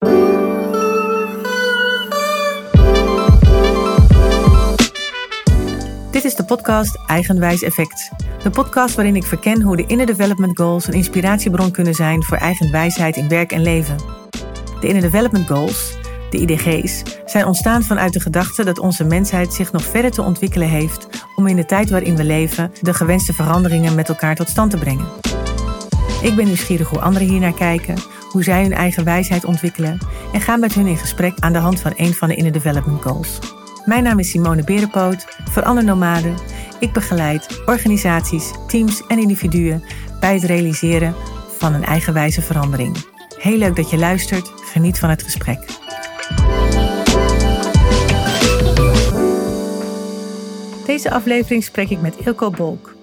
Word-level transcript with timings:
Dit 0.00 0.10
is 6.24 6.34
de 6.34 6.44
podcast 6.46 6.98
Eigenwijs 7.06 7.62
Effect. 7.62 8.10
De 8.42 8.50
podcast 8.50 8.94
waarin 8.94 9.16
ik 9.16 9.24
verken 9.24 9.62
hoe 9.62 9.76
de 9.76 9.86
Inner 9.86 10.06
Development 10.06 10.58
Goals 10.58 10.86
een 10.86 10.92
inspiratiebron 10.92 11.70
kunnen 11.70 11.94
zijn 11.94 12.22
voor 12.22 12.36
eigen 12.36 12.70
wijsheid 12.70 13.16
in 13.16 13.28
werk 13.28 13.52
en 13.52 13.62
leven. 13.62 13.96
De 14.80 14.86
Inner 14.86 15.02
Development 15.02 15.46
Goals, 15.46 15.96
de 16.30 16.38
IDG's, 16.38 17.02
zijn 17.26 17.46
ontstaan 17.46 17.82
vanuit 17.82 18.12
de 18.12 18.20
gedachte 18.20 18.64
dat 18.64 18.78
onze 18.78 19.04
mensheid 19.04 19.52
zich 19.52 19.72
nog 19.72 19.82
verder 19.82 20.10
te 20.10 20.22
ontwikkelen 20.22 20.68
heeft 20.68 21.08
om 21.36 21.46
in 21.46 21.56
de 21.56 21.66
tijd 21.66 21.90
waarin 21.90 22.16
we 22.16 22.24
leven 22.24 22.72
de 22.80 22.94
gewenste 22.94 23.32
veranderingen 23.32 23.94
met 23.94 24.08
elkaar 24.08 24.34
tot 24.34 24.48
stand 24.48 24.70
te 24.70 24.78
brengen. 24.78 25.06
Ik 26.22 26.34
ben 26.34 26.44
nieuwsgierig 26.44 26.88
hoe 26.88 27.00
anderen 27.00 27.28
hiernaar 27.28 27.54
kijken, 27.54 27.94
hoe 28.30 28.42
zij 28.42 28.62
hun 28.62 28.72
eigen 28.72 29.04
wijsheid 29.04 29.44
ontwikkelen 29.44 29.98
en 30.32 30.40
ga 30.40 30.56
met 30.56 30.74
hun 30.74 30.86
in 30.86 30.96
gesprek 30.96 31.38
aan 31.38 31.52
de 31.52 31.58
hand 31.58 31.80
van 31.80 31.92
een 31.96 32.14
van 32.14 32.28
de 32.28 32.34
Inner 32.34 32.52
Development 32.52 33.02
Goals. 33.02 33.38
Mijn 33.84 34.02
naam 34.02 34.18
is 34.18 34.30
Simone 34.30 34.64
Berenpoot, 34.64 35.26
verander 35.50 35.84
nomade. 35.84 36.34
Ik 36.80 36.92
begeleid 36.92 37.62
organisaties, 37.66 38.50
teams 38.66 39.06
en 39.06 39.18
individuen 39.18 39.84
bij 40.20 40.34
het 40.34 40.44
realiseren 40.44 41.14
van 41.58 41.74
een 41.74 41.84
eigenwijze 41.84 42.42
verandering. 42.42 42.96
Heel 43.38 43.58
leuk 43.58 43.76
dat 43.76 43.90
je 43.90 43.98
luistert. 43.98 44.52
Geniet 44.56 44.98
van 44.98 45.10
het 45.10 45.22
gesprek. 45.22 45.58
Deze 50.86 51.10
aflevering 51.10 51.64
spreek 51.64 51.90
ik 51.90 52.00
met 52.00 52.16
Ilko 52.16 52.50
Bolk. 52.50 52.94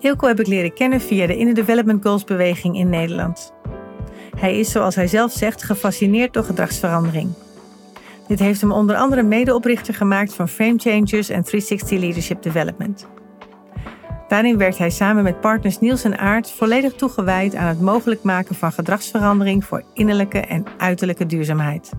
Ilko 0.00 0.26
heb 0.26 0.40
ik 0.40 0.46
leren 0.46 0.74
kennen 0.74 1.00
via 1.00 1.26
de 1.26 1.36
Inner 1.36 1.54
Development 1.54 2.02
Goals 2.02 2.24
beweging 2.24 2.76
in 2.76 2.88
Nederland. 2.88 3.53
Hij 4.36 4.58
is, 4.58 4.70
zoals 4.70 4.94
hij 4.94 5.06
zelf 5.06 5.32
zegt, 5.32 5.62
gefascineerd 5.62 6.32
door 6.32 6.44
gedragsverandering. 6.44 7.32
Dit 8.26 8.38
heeft 8.38 8.60
hem 8.60 8.72
onder 8.72 8.96
andere 8.96 9.22
medeoprichter 9.22 9.94
gemaakt 9.94 10.34
van 10.34 10.48
Frame 10.48 10.78
Changers 10.78 11.28
en 11.28 11.42
360 11.42 11.98
Leadership 11.98 12.42
Development. 12.42 13.06
Daarin 14.28 14.58
werkt 14.58 14.78
hij 14.78 14.90
samen 14.90 15.22
met 15.22 15.40
partners 15.40 15.80
Niels 15.80 16.04
en 16.04 16.18
Aart 16.18 16.50
volledig 16.50 16.92
toegewijd 16.92 17.54
aan 17.54 17.66
het 17.66 17.80
mogelijk 17.80 18.22
maken 18.22 18.54
van 18.54 18.72
gedragsverandering 18.72 19.64
voor 19.64 19.82
innerlijke 19.92 20.40
en 20.40 20.64
uiterlijke 20.78 21.26
duurzaamheid. 21.26 21.90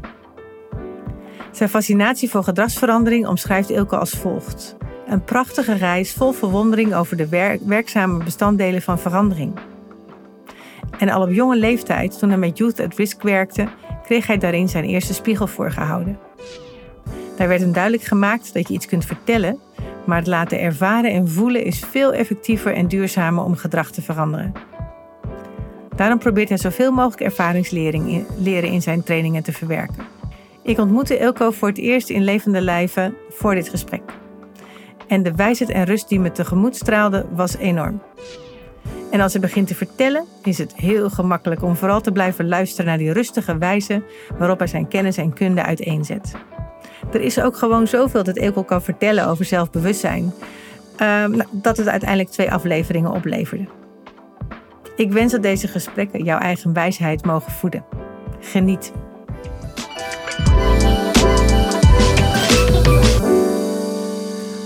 Zijn 1.52 1.70
fascinatie 1.70 2.30
voor 2.30 2.44
gedragsverandering 2.44 3.28
omschrijft 3.28 3.70
Ilke 3.70 3.98
als 3.98 4.12
volgt. 4.12 4.76
Een 5.08 5.24
prachtige 5.24 5.74
reis 5.74 6.14
vol 6.14 6.32
verwondering 6.32 6.96
over 6.96 7.18
de 7.18 7.58
werkzame 7.66 8.24
bestanddelen 8.24 8.82
van 8.82 9.00
verandering. 9.00 9.54
En 11.00 11.10
al 11.10 11.22
op 11.22 11.32
jonge 11.32 11.58
leeftijd, 11.58 12.20
toen 12.20 12.30
hij 12.30 12.38
met 12.38 12.58
Youth 12.58 12.80
at 12.80 12.96
Risk 12.96 13.22
werkte, 13.22 13.68
kreeg 14.04 14.28
hij 14.28 14.38
daarin 14.38 14.70
zijn 14.70 14.84
eerste 14.84 15.14
spiegel 15.14 15.48
voorgehouden. 15.48 16.20
Daar 17.38 17.48
werd 17.48 17.62
hem 17.62 17.74
duidelijk 17.74 18.04
gemaakt 18.04 18.54
dat 18.54 18.68
je 18.68 18.74
iets 18.74 18.86
kunt 18.86 19.06
vertellen, 19.06 19.60
maar 20.06 20.18
het 20.18 20.28
laten 20.28 20.60
ervaren 20.60 21.12
en 21.12 21.30
voelen 21.30 21.64
is 21.64 21.80
veel 21.80 22.14
effectiever 22.14 22.74
en 22.74 22.88
duurzamer 22.88 23.44
om 23.44 23.56
gedrag 23.56 23.92
te 23.92 24.02
veranderen. 24.02 24.54
Daarom 25.96 26.20
probeert 26.20 26.50
hij 26.50 26.58
zoveel 26.58 26.92
mogelijk 26.92 27.22
ervaringsleren 27.22 28.26
leren 28.38 28.70
in 28.70 28.82
zijn 28.82 29.04
trainingen 29.04 29.44
te 29.44 29.54
verwerken. 29.54 30.06
Ik 30.64 30.80
ontmoette 30.80 31.18
Ilko 31.18 31.52
voor 31.52 31.68
het 31.68 31.78
eerst 31.78 32.10
in 32.10 32.24
levende 32.24 32.62
lijven 32.62 33.16
voor 33.30 33.56
dit 33.56 33.70
gesprek. 33.70 34.02
En 35.08 35.24
de 35.24 35.36
wijsheid 35.36 35.70
en 35.70 35.84
rust 35.84 36.10
die 36.10 36.20
me 36.20 36.32
tegemoet 36.32 36.76
straalde 36.76 37.26
was 37.32 37.58
enorm. 37.58 38.02
En 39.12 39.22
als 39.22 39.32
hij 39.32 39.42
begint 39.42 39.68
te 39.68 39.76
vertellen, 39.76 40.26
is 40.44 40.58
het 40.58 40.76
heel 40.76 41.10
gemakkelijk 41.10 41.64
om 41.64 41.76
vooral 41.76 42.02
te 42.02 42.12
blijven 42.12 42.48
luisteren 42.48 42.86
naar 42.86 42.98
die 42.98 43.14
rustige 43.14 43.58
wijze 43.58 44.04
waarop 44.38 44.60
hij 44.60 44.68
zijn 44.68 44.88
kennis 44.88 45.18
en 45.18 45.34
kunde 45.34 45.64
uiteenzet. 45.64 46.36
Er 47.14 47.22
is 47.22 47.40
ook 47.40 47.58
gewoon 47.58 47.88
zoveel 47.88 48.24
dat 48.24 48.38
Ilko 48.38 48.64
kan 48.64 48.82
vertellen 48.82 49.28
over 49.28 49.46
zelfbewustzijn, 49.46 50.34
uh, 51.02 51.26
dat 51.52 51.78
het 51.78 51.88
uiteindelijk 51.88 52.30
twee 52.30 52.52
afleveringen 52.52 53.12
opleverde. 53.12 53.66
Ik 54.96 55.12
wens 55.12 55.32
dat 55.32 55.42
deze 55.42 55.68
gesprekken 55.68 56.24
jouw 56.24 56.40
eigen 56.40 56.74
wijsheid 56.74 57.26
mogen 57.26 57.52
voeden. 57.52 57.86
Geniet. 58.40 58.92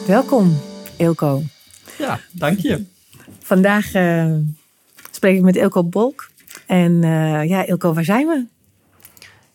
Welkom, 0.08 0.58
Ilko. 0.98 1.42
Ja, 1.98 2.20
dank 2.32 2.60
je. 2.60 2.98
Vandaag 3.50 3.96
uh, 3.96 4.36
spreek 5.12 5.38
ik 5.38 5.42
met 5.42 5.56
Ilko 5.56 5.84
Bolk. 5.84 6.30
En 6.66 6.92
uh, 6.92 7.46
ja, 7.46 7.66
Ilko, 7.66 7.94
waar 7.94 8.04
zijn 8.04 8.28
we? 8.28 8.46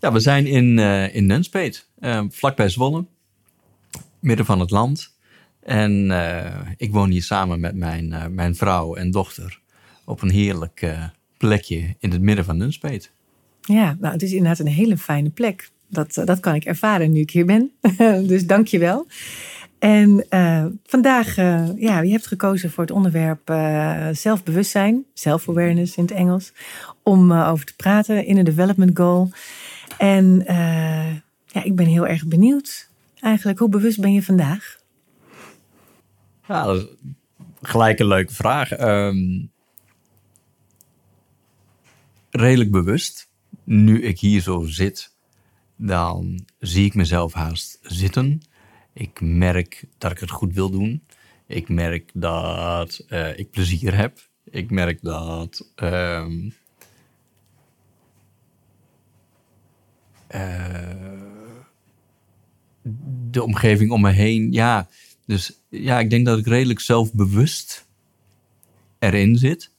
Ja, 0.01 0.13
we 0.13 0.21
zijn 0.21 0.47
in, 0.47 0.79
uh, 0.79 1.15
in 1.15 1.27
Nunspeet, 1.27 1.89
vlakbij 2.31 2.69
Zwolle, 2.69 3.05
midden 4.19 4.47
van 4.47 4.61
het 4.61 4.71
land. 4.71 5.15
En 5.61 6.11
ik 6.77 6.93
woon 6.93 7.11
hier 7.11 7.23
samen 7.23 7.61
met 7.61 7.75
mijn, 7.75 8.35
mijn 8.35 8.57
vrouw 8.57 8.95
en 8.95 9.11
dochter 9.11 9.61
op 10.05 10.23
een 10.23 10.31
heerlijk 10.31 10.97
plekje 11.37 11.95
in 11.99 12.11
het 12.11 12.21
midden 12.21 12.45
van 12.45 12.57
Nunspeet. 12.57 13.11
Ja, 13.61 13.97
nou, 14.01 14.13
het 14.13 14.23
is 14.23 14.33
inderdaad 14.33 14.59
een 14.59 14.73
hele 14.73 14.97
fijne 14.97 15.31
plek. 15.31 15.71
Dat, 15.89 16.23
dat 16.25 16.41
kan 16.41 16.55
ik 16.55 16.65
ervaren 16.65 17.13
nu 17.13 17.21
ik 17.21 17.31
hier 17.31 17.47
ben. 17.47 17.71
dus 18.33 18.47
dank 18.47 18.67
je 18.67 18.79
wel. 18.79 19.07
En 19.85 20.27
uh, 20.31 20.67
vandaag, 20.85 21.39
uh, 21.39 21.69
ja, 21.77 22.01
je 22.01 22.11
hebt 22.11 22.27
gekozen 22.27 22.71
voor 22.71 22.85
het 22.85 22.93
onderwerp 22.93 23.51
uh, 23.51 24.09
zelfbewustzijn, 24.13 25.05
self-awareness 25.15 25.97
in 25.97 26.03
het 26.03 26.13
Engels, 26.13 26.53
om 27.03 27.33
over 27.33 27.67
te 27.67 27.77
praten 27.77 28.27
in 28.27 28.37
een 28.37 28.45
development 28.45 28.99
goal. 28.99 29.31
En 29.99 30.43
ja, 31.47 31.65
ik 31.65 31.77
ben 31.77 31.87
heel 31.87 32.07
erg 32.07 32.27
benieuwd 32.27 32.89
eigenlijk, 33.21 33.59
hoe 33.59 33.69
bewust 33.69 34.01
ben 34.01 34.13
je 34.13 34.23
vandaag? 34.23 34.77
Ja, 36.49 36.65
dat 36.65 36.77
is 36.77 36.87
gelijk 37.63 37.99
een 37.99 38.07
leuke 38.07 38.35
vraag. 38.35 38.81
Um, 38.81 39.51
redelijk 42.31 42.71
bewust. 42.71 43.29
Nu 43.65 44.03
ik 44.03 44.19
hier 44.19 44.41
zo 44.41 44.63
zit, 44.67 45.15
dan 45.77 46.45
zie 46.59 46.85
ik 46.85 46.95
mezelf 46.95 47.33
haast 47.33 47.79
zitten 47.83 48.43
ik 48.95 49.21
merk 49.21 49.85
dat 49.99 50.11
ik 50.11 50.19
het 50.19 50.31
goed 50.31 50.55
wil 50.55 50.71
doen. 50.71 51.03
Ik 51.47 51.69
merk 51.69 52.11
dat 52.15 53.05
uh, 53.09 53.39
ik 53.39 53.51
plezier 53.51 53.97
heb. 53.97 54.19
Ik 54.51 54.71
merk 54.71 55.03
dat. 55.03 55.71
Um, 55.77 56.55
uh, 60.31 61.13
de 63.31 63.43
omgeving 63.43 63.91
om 63.91 64.01
me 64.01 64.11
heen. 64.11 64.53
Ja, 64.53 64.89
dus 65.27 65.61
ja, 65.69 65.99
ik 65.99 66.11
denk 66.11 66.27
dat 66.27 66.39
ik 66.39 66.47
redelijk 66.47 66.81
zelfbewust 66.81 67.87
erin 68.99 69.37
zit. 69.37 69.73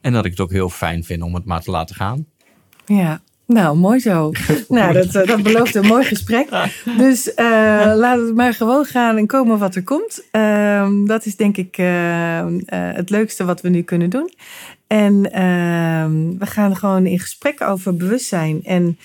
En 0.00 0.12
dat 0.12 0.24
ik 0.24 0.30
het 0.30 0.40
ook 0.40 0.50
heel 0.50 0.70
fijn 0.70 1.04
vind 1.04 1.22
om 1.22 1.34
het 1.34 1.44
maar 1.44 1.62
te 1.62 1.70
laten 1.70 1.96
gaan. 1.96 2.26
Ja, 2.86 3.22
nou, 3.52 3.76
mooi 3.76 3.98
zo. 3.98 4.32
nou, 4.68 4.92
dat, 4.92 5.14
eh, 5.14 5.26
dat 5.26 5.42
belooft 5.42 5.74
een 5.74 5.86
mooi 5.86 6.04
gesprek. 6.04 6.48
Dus 6.96 7.26
uh, 7.26 7.34
laat 7.96 8.18
het 8.18 8.34
maar 8.34 8.54
gewoon 8.54 8.84
gaan 8.84 9.16
en 9.16 9.26
komen 9.26 9.58
wat 9.58 9.74
er 9.74 9.82
komt. 9.82 10.24
Uh, 10.32 10.88
dat 11.04 11.26
is 11.26 11.36
denk 11.36 11.56
ik 11.56 11.78
uh, 11.78 12.46
het 12.70 13.10
leukste 13.10 13.44
wat 13.44 13.60
we 13.60 13.68
nu 13.68 13.82
kunnen 13.82 14.10
doen. 14.10 14.32
En 14.86 15.32
ehm, 15.32 16.38
we 16.38 16.46
gaan 16.46 16.76
gewoon 16.76 17.06
in 17.06 17.18
gesprek 17.18 17.60
over 17.60 17.96
bewustzijn. 17.96 18.60
En 18.64 18.98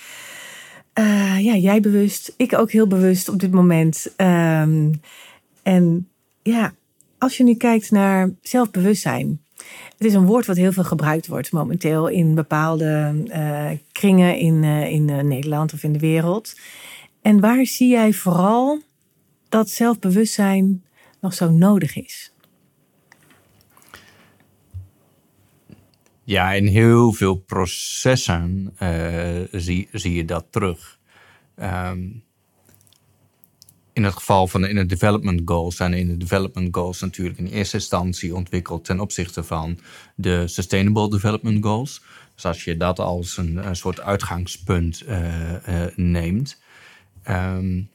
ja, 1.38 1.56
jij 1.56 1.80
bewust, 1.80 2.34
ik 2.36 2.58
ook 2.58 2.70
heel 2.70 2.86
bewust 2.86 3.28
op 3.28 3.40
dit 3.40 3.52
moment. 3.52 4.12
Ehm, 4.16 4.92
en 5.62 6.08
ja, 6.42 6.72
als 7.18 7.36
je 7.36 7.44
nu 7.44 7.54
kijkt 7.54 7.90
naar 7.90 8.30
zelfbewustzijn. 8.42 9.45
Het 9.96 10.06
is 10.06 10.14
een 10.14 10.26
woord 10.26 10.46
wat 10.46 10.56
heel 10.56 10.72
veel 10.72 10.84
gebruikt 10.84 11.26
wordt 11.26 11.52
momenteel 11.52 12.08
in 12.08 12.34
bepaalde 12.34 13.22
uh, 13.26 13.70
kringen 13.92 14.38
in, 14.38 14.62
uh, 14.62 14.90
in 14.92 15.08
uh, 15.08 15.20
Nederland 15.20 15.72
of 15.72 15.82
in 15.82 15.92
de 15.92 15.98
wereld. 15.98 16.58
En 17.22 17.40
waar 17.40 17.66
zie 17.66 17.88
jij 17.88 18.12
vooral 18.12 18.82
dat 19.48 19.68
zelfbewustzijn 19.68 20.84
nog 21.20 21.34
zo 21.34 21.50
nodig 21.50 21.96
is? 21.96 22.32
Ja, 26.24 26.52
in 26.52 26.66
heel 26.66 27.12
veel 27.12 27.34
processen 27.34 28.74
zie, 29.50 29.88
zie 29.92 30.14
je 30.14 30.24
dat 30.24 30.46
terug. 30.50 30.98
Um, 31.62 32.25
in 33.96 34.04
het 34.04 34.14
geval 34.14 34.46
van 34.46 34.62
de 34.62 34.86
development 34.86 35.40
goals 35.44 35.76
zijn 35.76 35.94
in 35.94 36.08
de 36.08 36.16
development 36.16 36.74
goals 36.74 37.00
natuurlijk 37.00 37.38
in 37.38 37.46
eerste 37.46 37.76
instantie 37.76 38.34
ontwikkeld 38.34 38.84
ten 38.84 39.00
opzichte 39.00 39.42
van 39.42 39.78
de 40.14 40.48
sustainable 40.48 41.10
development 41.10 41.64
goals. 41.64 42.02
Dus 42.34 42.44
als 42.44 42.64
je 42.64 42.76
dat 42.76 42.98
als 42.98 43.36
een, 43.36 43.76
soort 43.76 44.00
uitgangspunt 44.00 45.02
uh, 45.08 45.52
uh, 45.52 45.86
neemt, 45.94 46.60
um, 47.28 47.88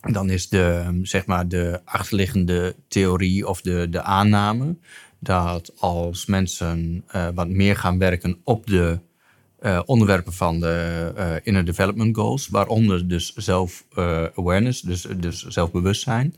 dan 0.00 0.30
is 0.30 0.48
de, 0.48 0.98
zeg 1.02 1.26
maar 1.26 1.48
de 1.48 1.80
achterliggende 1.84 2.76
theorie 2.88 3.48
of 3.48 3.60
de, 3.60 3.86
de 3.90 4.02
aanname 4.02 4.76
dat 5.18 5.72
als 5.78 6.26
mensen 6.26 7.04
uh, 7.14 7.28
wat 7.34 7.48
meer 7.48 7.76
gaan 7.76 7.98
werken 7.98 8.40
op 8.44 8.66
de 8.66 8.98
onderwerpen 9.84 10.32
van 10.32 10.60
de 10.60 11.40
Inner 11.42 11.64
Development 11.64 12.16
Goals, 12.16 12.48
waaronder 12.48 13.08
dus 13.08 13.32
zelf-awareness, 13.34 14.80
dus, 14.80 15.06
dus 15.16 15.46
zelfbewustzijn. 15.46 16.34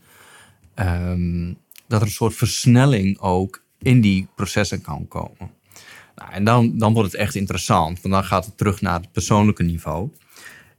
Ehm, 0.73 1.53
dat 1.87 2.01
er 2.01 2.07
een 2.07 2.13
soort 2.13 2.33
versnelling 2.33 3.19
ook 3.19 3.63
in 3.77 4.01
die 4.01 4.27
processen 4.35 4.81
kan 4.81 5.07
komen. 5.07 5.51
Nou, 6.15 6.31
en 6.31 6.43
dan, 6.43 6.77
dan 6.77 6.93
wordt 6.93 7.11
het 7.11 7.21
echt 7.21 7.35
interessant, 7.35 8.01
want 8.01 8.13
dan 8.13 8.23
gaat 8.23 8.45
het 8.45 8.57
terug 8.57 8.81
naar 8.81 8.99
het 8.99 9.11
persoonlijke 9.11 9.63
niveau. 9.63 10.09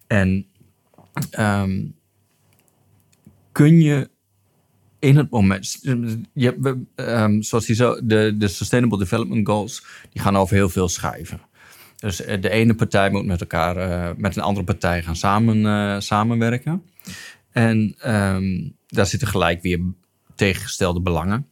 En 0.06 0.46
ehm, 1.30 1.84
kun 3.52 3.80
je 3.80 4.08
in 4.98 5.16
het 5.16 5.30
moment. 5.30 5.78
Je, 6.32 6.78
um, 6.96 7.42
zoals 7.42 7.66
die 7.66 7.74
zo, 7.74 8.06
de, 8.06 8.34
de 8.38 8.48
Sustainable 8.48 8.98
Development 8.98 9.46
Goals, 9.46 9.84
die 10.12 10.22
gaan 10.22 10.36
over 10.36 10.54
heel 10.54 10.68
veel 10.68 10.88
schrijven. 10.88 11.40
Dus 11.96 12.24
eh, 12.24 12.40
de 12.40 12.50
ene 12.50 12.74
partij 12.74 13.10
moet 13.10 13.26
met 13.26 13.40
elkaar, 13.40 13.76
uh, 13.76 14.16
met 14.16 14.36
een 14.36 14.42
andere 14.42 14.64
partij 14.64 15.02
gaan 15.02 15.16
samen, 15.16 15.56
uh, 15.56 16.00
samenwerken. 16.00 16.82
En 17.50 17.96
um, 18.06 18.76
daar 18.86 19.06
zitten 19.06 19.28
gelijk 19.28 19.62
weer 19.62 19.80
tegengestelde 20.34 21.00
belangen. 21.00 21.46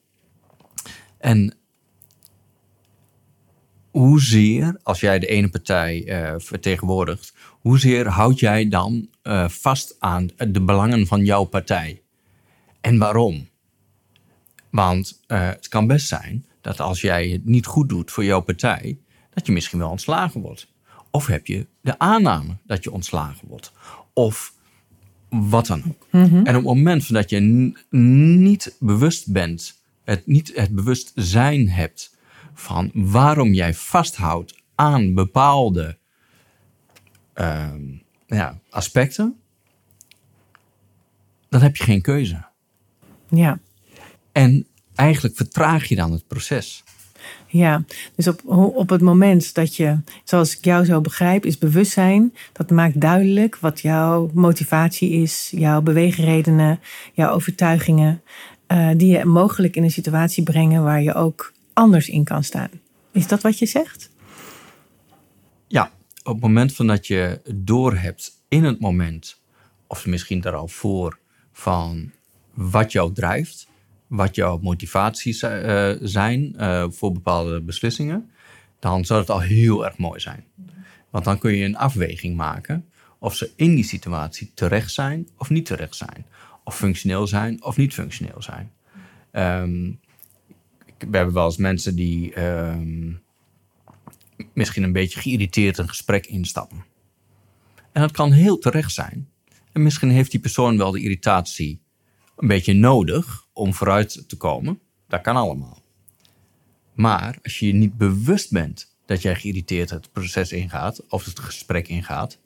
En 1.19 1.55
hoezeer, 3.91 4.79
als 4.83 5.01
jij 5.01 5.19
de 5.19 5.27
ene 5.27 5.49
partij 5.49 6.05
uh, 6.07 6.35
vertegenwoordigt, 6.37 7.35
hoezeer 7.61 8.09
houd 8.09 8.39
jij 8.39 8.69
dan 8.69 9.09
vast 9.49 9.97
aan 9.99 10.29
de 10.37 10.63
belangen 10.63 11.07
van 11.07 11.25
jouw 11.25 11.45
partij? 11.45 12.03
En 12.81 12.99
waarom? 12.99 13.49
Want 14.71 15.21
het 15.27 15.69
kan 15.69 15.87
best 15.87 16.07
zijn 16.07 16.47
dat 16.61 16.81
als 16.81 17.01
jij 17.01 17.29
het 17.29 17.45
niet 17.45 17.67
goed 17.67 17.89
doet 17.89 18.11
voor 18.11 18.25
jouw 18.25 18.41
partij, 18.41 18.99
dat 19.35 19.47
je 19.47 19.53
misschien 19.53 19.79
wel 19.79 19.91
ontslagen 19.91 20.41
wordt. 20.41 20.73
Of 21.11 21.27
heb 21.27 21.47
je 21.47 21.67
de 21.81 21.99
aanname 21.99 22.57
dat 22.67 22.85
je 22.85 22.93
ontslagen 22.93 23.49
wordt. 23.49 23.73
Of 24.13 24.55
wat 25.29 25.67
dan 25.67 25.83
ook. 25.89 26.07
Mm 26.11 26.25
-hmm. 26.25 26.47
En 26.47 26.57
op 26.57 26.65
het 26.65 26.75
moment 26.75 27.13
dat 27.13 27.31
je 27.31 27.73
niet 27.91 28.77
bewust 28.81 29.33
bent, 29.33 29.83
het, 30.05 30.27
niet 30.27 30.53
het 30.55 30.71
bewustzijn 30.71 31.69
hebt 31.69 32.17
van 32.55 32.91
waarom 32.95 33.53
jij 33.53 33.75
vasthoudt 33.75 34.63
aan 34.75 35.15
bepaalde 35.15 35.99
uh, 37.35 37.73
ja, 38.27 38.59
aspecten, 38.71 39.39
dan 41.49 41.61
heb 41.61 41.77
je 41.77 41.85
geen 41.85 42.03
keuze. 42.03 42.47
Ja. 43.29 43.59
En 44.33 44.67
eigenlijk 44.95 45.37
vertraag 45.37 45.89
je 45.89 45.97
dan 45.97 46.13
het 46.13 46.27
proces. 46.27 46.85
Ja, 47.47 47.85
dus 48.17 48.29
op, 48.29 48.41
op 48.75 48.89
het 48.89 49.01
moment 49.01 49.55
dat 49.55 49.77
je, 49.77 49.99
zoals 50.25 50.57
ik 50.57 50.65
jou 50.65 50.85
zo 50.85 51.01
begrijp, 51.01 51.45
is 51.45 51.59
bewustzijn. 51.59 52.35
Dat 52.53 52.71
maakt 52.71 53.01
duidelijk 53.01 53.57
wat 53.57 53.81
jouw 53.81 54.31
motivatie 54.35 55.11
is, 55.11 55.53
jouw 55.57 55.83
beweegredenen, 55.83 56.81
jouw 57.13 57.31
overtuigingen. 57.31 58.23
Uh, 58.69 58.91
die 58.97 59.19
je 59.19 59.25
mogelijk 59.25 59.77
in 59.77 59.83
een 59.83 59.91
situatie 59.91 60.43
brengen 60.43 60.83
waar 60.83 61.03
je 61.03 61.15
ook 61.15 61.53
anders 61.73 62.09
in 62.09 62.25
kan 62.25 62.45
staan. 62.45 62.71
Is 63.13 63.27
dat 63.27 63.43
wat 63.43 63.59
je 63.59 63.67
zegt? 63.67 64.11
Ja, 65.67 65.91
op 66.23 66.33
het 66.33 66.41
moment 66.41 66.75
van 66.75 66.87
dat 66.87 67.07
je 67.07 67.41
doorhebt 67.55 68.33
in 68.49 68.65
het 68.65 68.81
moment, 68.81 69.41
of 69.87 70.07
misschien 70.07 70.41
daar 70.41 70.55
al 70.55 70.69
voor, 70.69 71.19
van 71.53 72.11
wat 72.55 72.93
jou 72.93 73.13
drijft, 73.13 73.69
wat 74.17 74.35
jouw 74.35 74.59
motivaties 74.59 75.43
uh, 75.43 75.91
zijn 76.01 76.55
uh, 76.57 76.87
voor 76.91 77.13
bepaalde 77.13 77.61
beslissingen, 77.61 78.31
dan 78.79 79.05
zou 79.05 79.21
het 79.21 79.31
al 79.31 79.41
heel 79.41 79.85
erg 79.85 79.99
mooi 79.99 80.21
zijn. 80.21 80.45
Want 81.11 81.25
dan 81.25 81.39
kun 81.39 81.57
je 81.57 81.65
een 81.65 81.77
afweging 81.77 82.37
maken 82.37 82.89
of 83.19 83.35
ze 83.35 83.51
in 83.57 83.75
die 83.75 83.85
situatie 83.85 84.51
terecht 84.55 84.93
zijn 84.93 85.29
of 85.39 85.51
niet 85.51 85.67
terecht 85.67 85.97
zijn. 85.97 86.27
Of 86.65 86.77
functioneel 86.77 87.27
zijn 87.27 87.65
of 87.65 87.77
niet 87.77 87.95
functioneel 87.95 88.43
zijn. 88.43 88.73
Um, 89.33 90.01
we 90.99 91.17
hebben 91.17 91.35
wel 91.35 91.45
eens 91.45 91.57
mensen 91.57 91.97
die 91.97 92.43
um, 92.43 93.23
misschien 94.53 94.83
een 94.83 94.93
beetje 94.93 95.21
geïrriteerd 95.21 95.79
een 95.79 95.89
gesprek 95.89 96.27
instappen. 96.27 96.85
En 97.93 98.01
dat 98.01 98.11
kan 98.11 98.33
heel 98.33 98.59
terecht 98.59 98.93
zijn. 98.93 99.29
En 99.73 99.83
misschien 99.83 100.11
heeft 100.11 100.31
die 100.31 100.41
persoon 100.41 100.77
wel 100.77 100.91
de 100.91 101.01
irritatie 101.01 101.81
een 102.37 102.49
beetje 102.49 102.73
nodig 102.73 103.44
om 103.55 103.75
vooruit 103.75 104.29
te 104.29 104.37
komen. 104.37 104.79
Dat 105.09 105.21
kan 105.21 105.37
allemaal. 105.37 105.83
Maar 106.95 107.39
als 107.43 107.59
je 107.59 107.67
je 107.67 107.73
niet 107.73 107.97
bewust 107.97 108.51
bent 108.51 108.95
dat 109.07 109.23
jij 109.23 109.35
geïrriteerd 109.35 109.91
het 109.91 110.13
proces 110.13 110.53
ingaat 110.53 111.03
of 111.09 111.25
het 111.25 111.39
gesprek 111.39 111.89
ingaat, 111.89 112.39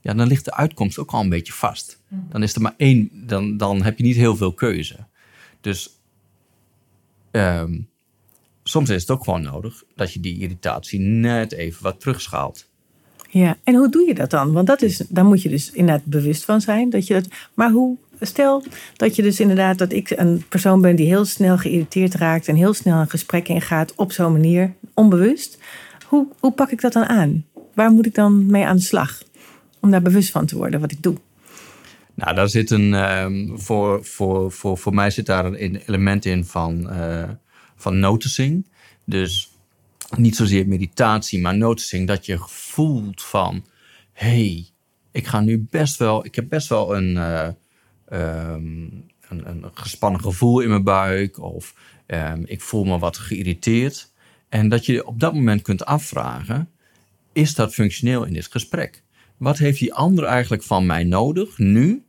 ja, 0.00 0.14
dan 0.14 0.26
ligt 0.26 0.44
de 0.44 0.54
uitkomst 0.54 0.98
ook 0.98 1.10
al 1.10 1.20
een 1.20 1.28
beetje 1.28 1.52
vast. 1.52 2.00
Dan 2.08 2.42
is 2.42 2.54
er 2.54 2.60
maar 2.60 2.74
één, 2.76 3.10
dan, 3.26 3.56
dan 3.56 3.82
heb 3.82 3.98
je 3.98 4.04
niet 4.04 4.16
heel 4.16 4.36
veel 4.36 4.52
keuze. 4.52 5.06
Dus 5.60 5.98
um, 7.30 7.88
soms 8.62 8.90
is 8.90 9.00
het 9.00 9.10
ook 9.10 9.24
gewoon 9.24 9.42
nodig 9.42 9.84
dat 9.94 10.12
je 10.12 10.20
die 10.20 10.38
irritatie 10.38 11.00
net 11.00 11.52
even 11.52 11.82
wat 11.82 12.00
terugschaalt. 12.00 12.68
Ja, 13.30 13.56
en 13.64 13.74
hoe 13.74 13.88
doe 13.88 14.06
je 14.06 14.14
dat 14.14 14.30
dan? 14.30 14.52
Want 14.52 14.66
dat 14.66 14.82
is, 14.82 14.96
daar 14.96 15.24
moet 15.24 15.42
je 15.42 15.48
dus 15.48 15.70
inderdaad 15.70 16.04
bewust 16.04 16.44
van 16.44 16.60
zijn. 16.60 16.90
Dat 16.90 17.06
je 17.06 17.14
dat, 17.14 17.28
maar 17.54 17.70
hoe, 17.70 17.96
stel 18.20 18.64
dat 18.96 19.16
je 19.16 19.22
dus 19.22 19.40
inderdaad, 19.40 19.78
dat 19.78 19.92
ik 19.92 20.10
een 20.10 20.44
persoon 20.48 20.80
ben 20.80 20.96
die 20.96 21.06
heel 21.06 21.24
snel 21.24 21.58
geïrriteerd 21.58 22.14
raakt 22.14 22.48
en 22.48 22.56
heel 22.56 22.74
snel 22.74 23.00
een 23.00 23.10
gesprek 23.10 23.48
ingaat 23.48 23.94
op 23.94 24.12
zo'n 24.12 24.32
manier, 24.32 24.74
onbewust. 24.94 25.58
Hoe, 26.06 26.26
hoe 26.40 26.52
pak 26.52 26.70
ik 26.70 26.80
dat 26.80 26.92
dan 26.92 27.04
aan? 27.04 27.44
Waar 27.74 27.90
moet 27.90 28.06
ik 28.06 28.14
dan 28.14 28.46
mee 28.46 28.66
aan 28.66 28.76
de 28.76 28.82
slag? 28.82 29.22
Om 29.80 29.90
daar 29.90 30.02
bewust 30.02 30.30
van 30.30 30.46
te 30.46 30.56
worden 30.56 30.80
wat 30.80 30.92
ik 30.92 31.02
doe. 31.02 31.16
Nou, 32.14 32.34
daar 32.34 32.48
zit 32.48 32.70
een, 32.70 32.92
um, 32.92 33.60
voor, 33.60 34.04
voor, 34.04 34.52
voor, 34.52 34.78
voor 34.78 34.94
mij 34.94 35.10
zit 35.10 35.26
daar 35.26 35.44
een 35.44 35.76
element 35.86 36.24
in 36.24 36.44
van, 36.44 36.88
uh, 36.92 37.28
van 37.76 37.98
noticing. 37.98 38.66
Dus 39.04 39.50
niet 40.16 40.36
zozeer 40.36 40.68
meditatie, 40.68 41.40
maar 41.40 41.56
noticing 41.56 42.06
dat 42.06 42.26
je 42.26 42.38
voelt 42.38 43.22
van... 43.22 43.64
hey, 44.12 44.66
ik 45.12 45.26
ga 45.26 45.40
nu 45.40 45.66
best 45.70 45.96
wel... 45.96 46.24
Ik 46.24 46.34
heb 46.34 46.48
best 46.48 46.68
wel 46.68 46.96
een, 46.96 47.10
uh, 47.10 47.48
um, 48.14 49.06
een, 49.28 49.48
een, 49.48 49.64
gespannen 49.74 50.20
gevoel 50.20 50.60
in 50.60 50.68
mijn 50.68 50.84
buik. 50.84 51.38
Of 51.38 51.74
um, 52.06 52.42
ik 52.46 52.60
voel 52.60 52.84
me 52.84 52.98
wat 52.98 53.18
geïrriteerd. 53.18 54.12
En 54.48 54.68
dat 54.68 54.86
je 54.86 55.06
op 55.06 55.20
dat 55.20 55.34
moment 55.34 55.62
kunt 55.62 55.84
afvragen... 55.84 56.70
is 57.32 57.54
dat 57.54 57.74
functioneel 57.74 58.24
in 58.24 58.32
dit 58.32 58.46
gesprek? 58.50 59.02
Wat 59.36 59.58
heeft 59.58 59.78
die 59.78 59.94
ander 59.94 60.24
eigenlijk 60.24 60.62
van 60.62 60.86
mij 60.86 61.04
nodig 61.04 61.58
nu 61.58 62.04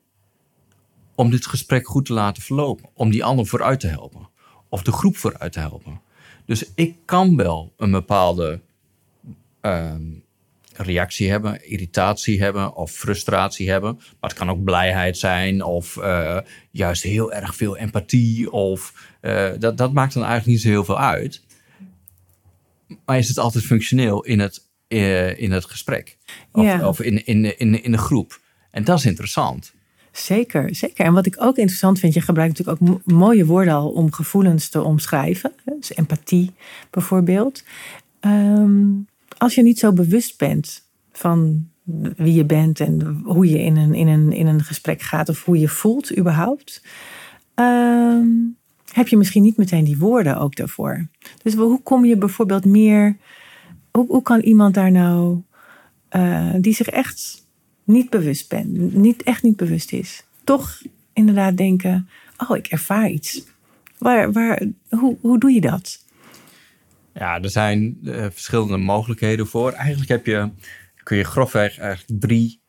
om 1.16 1.30
dit 1.30 1.46
gesprek 1.46 1.88
goed 1.88 2.06
te 2.06 2.14
laten 2.14 2.44
verlopen? 2.44 2.90
Om 2.94 3.10
die 3.10 3.24
ander 3.24 3.46
vooruit 3.46 3.80
te 3.80 3.88
helpen? 3.88 4.30
Of 4.70 4.82
de 4.82 4.92
groep 4.92 5.18
vooruit 5.18 5.52
te 5.52 5.60
helpen? 5.60 6.02
Dus 6.46 6.72
ik 6.76 6.96
kan 7.06 7.36
wel 7.36 7.74
een 7.78 7.92
bepaalde 7.92 8.62
um, 9.62 10.25
reactie 10.78 11.30
hebben, 11.30 11.70
irritatie 11.70 12.42
hebben 12.42 12.76
of 12.76 12.92
frustratie 12.92 13.70
hebben. 13.70 13.96
Maar 13.96 14.30
het 14.30 14.34
kan 14.34 14.50
ook 14.50 14.64
blijheid 14.64 15.18
zijn 15.18 15.64
of 15.64 15.96
uh, 15.96 16.38
juist 16.72 17.04
heel 17.04 17.34
erg 17.34 17.56
veel 17.56 17.78
empathie. 17.78 18.52
Of, 18.52 18.94
uh, 19.22 19.50
dat, 19.60 19.78
dat 19.78 19.94
maakt 19.94 20.14
dan 20.14 20.24
eigenlijk 20.24 20.52
niet 20.54 20.62
zo 20.62 20.70
heel 20.70 20.86
veel 20.86 21.00
uit. 21.00 21.44
Maar 23.06 23.18
is 23.18 23.28
het 23.28 23.38
altijd 23.38 23.64
functioneel 23.64 24.24
in 24.24 24.40
het, 24.40 24.62
uh, 24.88 25.40
in 25.40 25.52
het 25.52 25.66
gesprek? 25.66 26.18
Of, 26.52 26.64
Ja. 26.66 26.88
of 26.88 27.00
in, 27.02 27.26
in, 27.26 27.60
in, 27.60 27.84
in 27.84 27.92
de 27.92 27.98
groep? 27.98 28.40
En 28.72 28.84
dat 28.84 28.98
is 29.00 29.06
interessant. 29.06 29.74
Zeker, 30.12 30.76
zeker. 30.76 31.06
En 31.06 31.14
wat 31.14 31.26
ik 31.26 31.36
ook 31.42 31.58
interessant 31.58 32.00
vind, 32.00 32.14
je 32.14 32.22
gebruikt 32.22 32.58
natuurlijk 32.58 32.82
ook 32.82 32.90
mo- 33.06 33.16
mooie 33.18 33.46
woorden 33.46 33.74
al 33.74 33.90
om 33.90 34.12
gevoelens 34.14 34.70
te 34.70 34.82
omschrijven. 34.82 35.54
Dus 35.80 35.96
empathie 35.96 36.54
bijvoorbeeld. 36.90 37.64
Ehm, 38.20 38.88
als 39.38 39.56
je 39.56 39.62
niet 39.62 39.80
zo 39.80 39.94
bewust 39.94 40.38
bent 40.38 40.84
van 41.12 41.70
wie 42.16 42.34
je 42.34 42.46
bent 42.46 42.80
en 42.80 43.22
hoe 43.24 43.50
je 43.50 43.60
in 43.60 43.78
een, 43.78 43.94
in 43.94 44.08
een, 44.08 44.32
in 44.32 44.48
een 44.48 44.64
gesprek 44.64 45.02
gaat 45.02 45.30
of 45.30 45.46
hoe 45.46 45.60
je 45.60 45.68
voelt 45.68 46.18
überhaupt, 46.18 46.86
ehm, 47.54 48.28
heb 48.94 49.08
je 49.08 49.18
misschien 49.18 49.44
niet 49.44 49.58
meteen 49.58 49.84
die 49.84 49.98
woorden 49.98 50.38
ook 50.38 50.56
daarvoor. 50.56 51.08
Dus 51.44 51.54
hoe 51.54 51.82
kom 51.82 52.06
je 52.06 52.18
bijvoorbeeld 52.18 52.66
meer, 52.66 53.18
hoe, 53.92 54.08
hoe 54.08 54.22
kan 54.22 54.40
iemand 54.40 54.74
daar 54.74 54.92
nou, 54.92 55.42
eh, 56.10 56.54
die 56.58 56.74
zich 56.74 56.88
echt 56.88 57.44
niet 57.84 58.10
bewust 58.10 58.50
bent, 58.50 58.94
niet, 58.94 59.24
echt 59.24 59.44
niet 59.44 59.56
bewust 59.56 59.94
is, 59.94 60.24
toch 60.44 60.82
inderdaad 61.14 61.58
denken, 61.58 62.10
oh 62.38 62.58
ik 62.58 62.68
ervaar 62.68 63.10
iets. 63.10 63.44
Waar, 63.98 64.32
waar, 64.32 64.62
hoe, 64.90 65.18
hoe 65.22 65.40
doe 65.40 65.52
je 65.52 65.62
dat? 65.62 66.05
Ja, 67.18 67.42
er 67.42 67.50
zijn 67.50 67.98
uh, 68.02 68.26
verschillende 68.32 68.78
mogelijkheden 68.78 69.48
voor. 69.48 69.72
Eigenlijk 69.72 70.10
heb 70.10 70.26
je, 70.26 70.52
kun 71.04 71.18
je 71.18 71.24
grofweg 71.24 71.78
eigenlijk 71.78 72.22
drie 72.22 72.62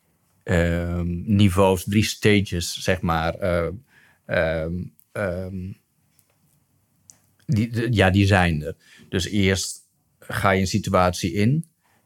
uh, 0.45 1.01
niveaus, 1.25 1.85
drie 1.85 2.05
stages, 2.05 2.83
zeg 2.83 3.01
maar. 3.01 3.35
Um, 4.27 4.95
die, 7.47 7.71
de, 7.71 7.87
ja, 7.91 8.11
die 8.11 8.27
zijn 8.27 8.63
er. 8.63 8.77
Dus 9.09 9.29
eerst 9.29 9.79
ga 10.19 10.51
je 10.51 10.61
een 10.61 10.67
situatie 10.67 11.33
in 11.33 11.65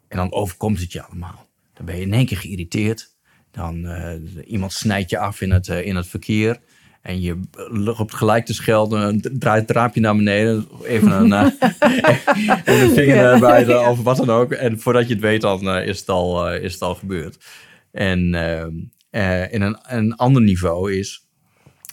En 0.09 0.17
dan 0.17 0.33
overkomt 0.33 0.81
het 0.81 0.93
je 0.93 1.03
allemaal. 1.03 1.49
Dan 1.75 1.87
ben 1.87 1.97
je 1.97 2.03
in 2.03 2.13
één 2.13 2.27
keer 2.27 2.39
geïrriteerd. 2.39 3.17
Dan 3.51 3.85
uh, 3.85 4.15
iemand 4.47 4.73
snijdt 4.73 5.11
je 5.11 5.19
af 5.19 5.41
in 5.41 5.51
het, 5.51 5.69
in 5.69 5.97
het 5.97 6.07
verkeer. 6.07 6.61
En 7.03 7.21
je 7.21 7.41
loopt 7.71 8.15
gelijk 8.15 8.47
te 8.47 8.55
schelden, 8.55 9.21
draait 9.39 9.69
het 9.69 9.71
raampje 9.77 10.01
naar 10.01 10.17
beneden. 10.17 10.69
Even 10.85 11.13
een, 11.13 11.31
uh, 11.33 11.51
een 12.65 12.91
vinger 12.91 13.17
naar 13.17 13.39
buiten 13.39 13.89
of 13.89 14.03
wat 14.03 14.17
dan 14.17 14.31
ook. 14.31 14.53
En 14.53 14.81
voordat 14.81 15.09
je 15.09 15.15
het 15.15 15.23
weet, 15.23 15.41
dan 15.41 15.69
is, 15.69 15.99
het 15.99 16.09
al, 16.09 16.53
is 16.53 16.73
het 16.73 16.83
al 16.83 16.95
gebeurd. 16.95 17.45
En 17.93 18.19
in 19.51 19.63
een, 19.63 19.79
een 19.83 20.17
ander 20.17 20.43
niveau 20.43 20.95
is 20.95 21.29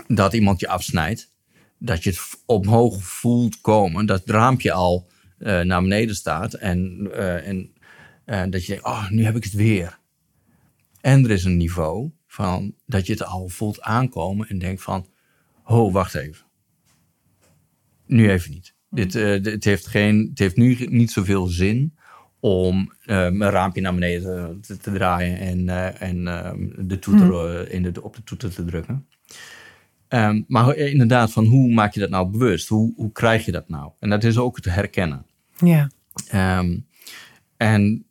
dat 0.07 0.33
iemand 0.33 0.59
je 0.59 0.67
afsnijdt. 0.67 1.35
Dat 1.79 2.03
je 2.03 2.09
het 2.09 2.19
omhoog 2.45 3.03
voelt 3.03 3.61
komen. 3.61 4.05
Dat 4.05 4.19
het 4.19 4.29
raampje 4.29 4.71
al 4.71 5.09
naar 5.37 5.81
beneden 5.81 6.15
staat. 6.15 6.53
En, 6.53 7.09
en 8.25 8.49
dat 8.49 8.65
je 8.65 8.67
denkt, 8.67 8.85
oh, 8.85 9.09
nu 9.09 9.23
heb 9.23 9.35
ik 9.35 9.43
het 9.43 9.53
weer. 9.53 9.99
En 11.01 11.23
er 11.23 11.31
is 11.31 11.43
een 11.43 11.57
niveau 11.57 12.11
van 12.37 12.73
dat 12.85 13.05
je 13.05 13.13
het 13.13 13.23
al 13.23 13.47
voelt 13.47 13.81
aankomen 13.81 14.47
en 14.47 14.59
denkt 14.59 14.81
van, 14.81 15.07
oh, 15.65 15.93
wacht 15.93 16.15
even. 16.15 16.45
Nu 18.05 18.29
even 18.29 18.51
niet. 18.51 18.73
Dit, 18.89 19.15
uh, 19.15 19.43
het, 19.43 19.63
heeft 19.63 19.87
geen, 19.87 20.27
het 20.29 20.39
heeft 20.39 20.55
nu 20.55 20.75
niet 20.89 21.11
zoveel 21.11 21.45
zin 21.45 21.97
om 22.39 22.93
uh, 23.05 23.29
mijn 23.29 23.51
raampje 23.51 23.81
naar 23.81 23.93
beneden 23.93 24.61
te, 24.61 24.77
te 24.77 24.91
draaien 24.91 25.37
en, 25.37 25.59
uh, 25.59 26.01
en 26.01 26.27
ehm, 26.27 26.87
de 26.87 26.99
toeter, 26.99 27.27
mm. 27.27 27.71
in 27.71 27.83
de, 27.83 28.03
op 28.03 28.15
de 28.15 28.23
toeter 28.23 28.53
te 28.53 28.65
drukken. 28.65 29.07
Um, 30.09 30.45
maar 30.47 30.75
inderdaad, 30.75 31.31
van 31.31 31.45
hoe 31.45 31.73
maak 31.73 31.93
je 31.93 31.99
dat 31.99 32.09
nou 32.09 32.29
bewust? 32.29 32.67
Hoe, 32.67 32.93
hoe 32.95 33.11
krijg 33.11 33.45
je 33.45 33.51
dat 33.51 33.69
nou? 33.69 33.91
En 33.99 34.09
dat 34.09 34.23
is 34.23 34.37
ook 34.37 34.55
het 34.55 34.65
herkennen. 34.65 35.25
Ja. 35.57 35.89
Um, 36.59 36.87
en 37.57 38.06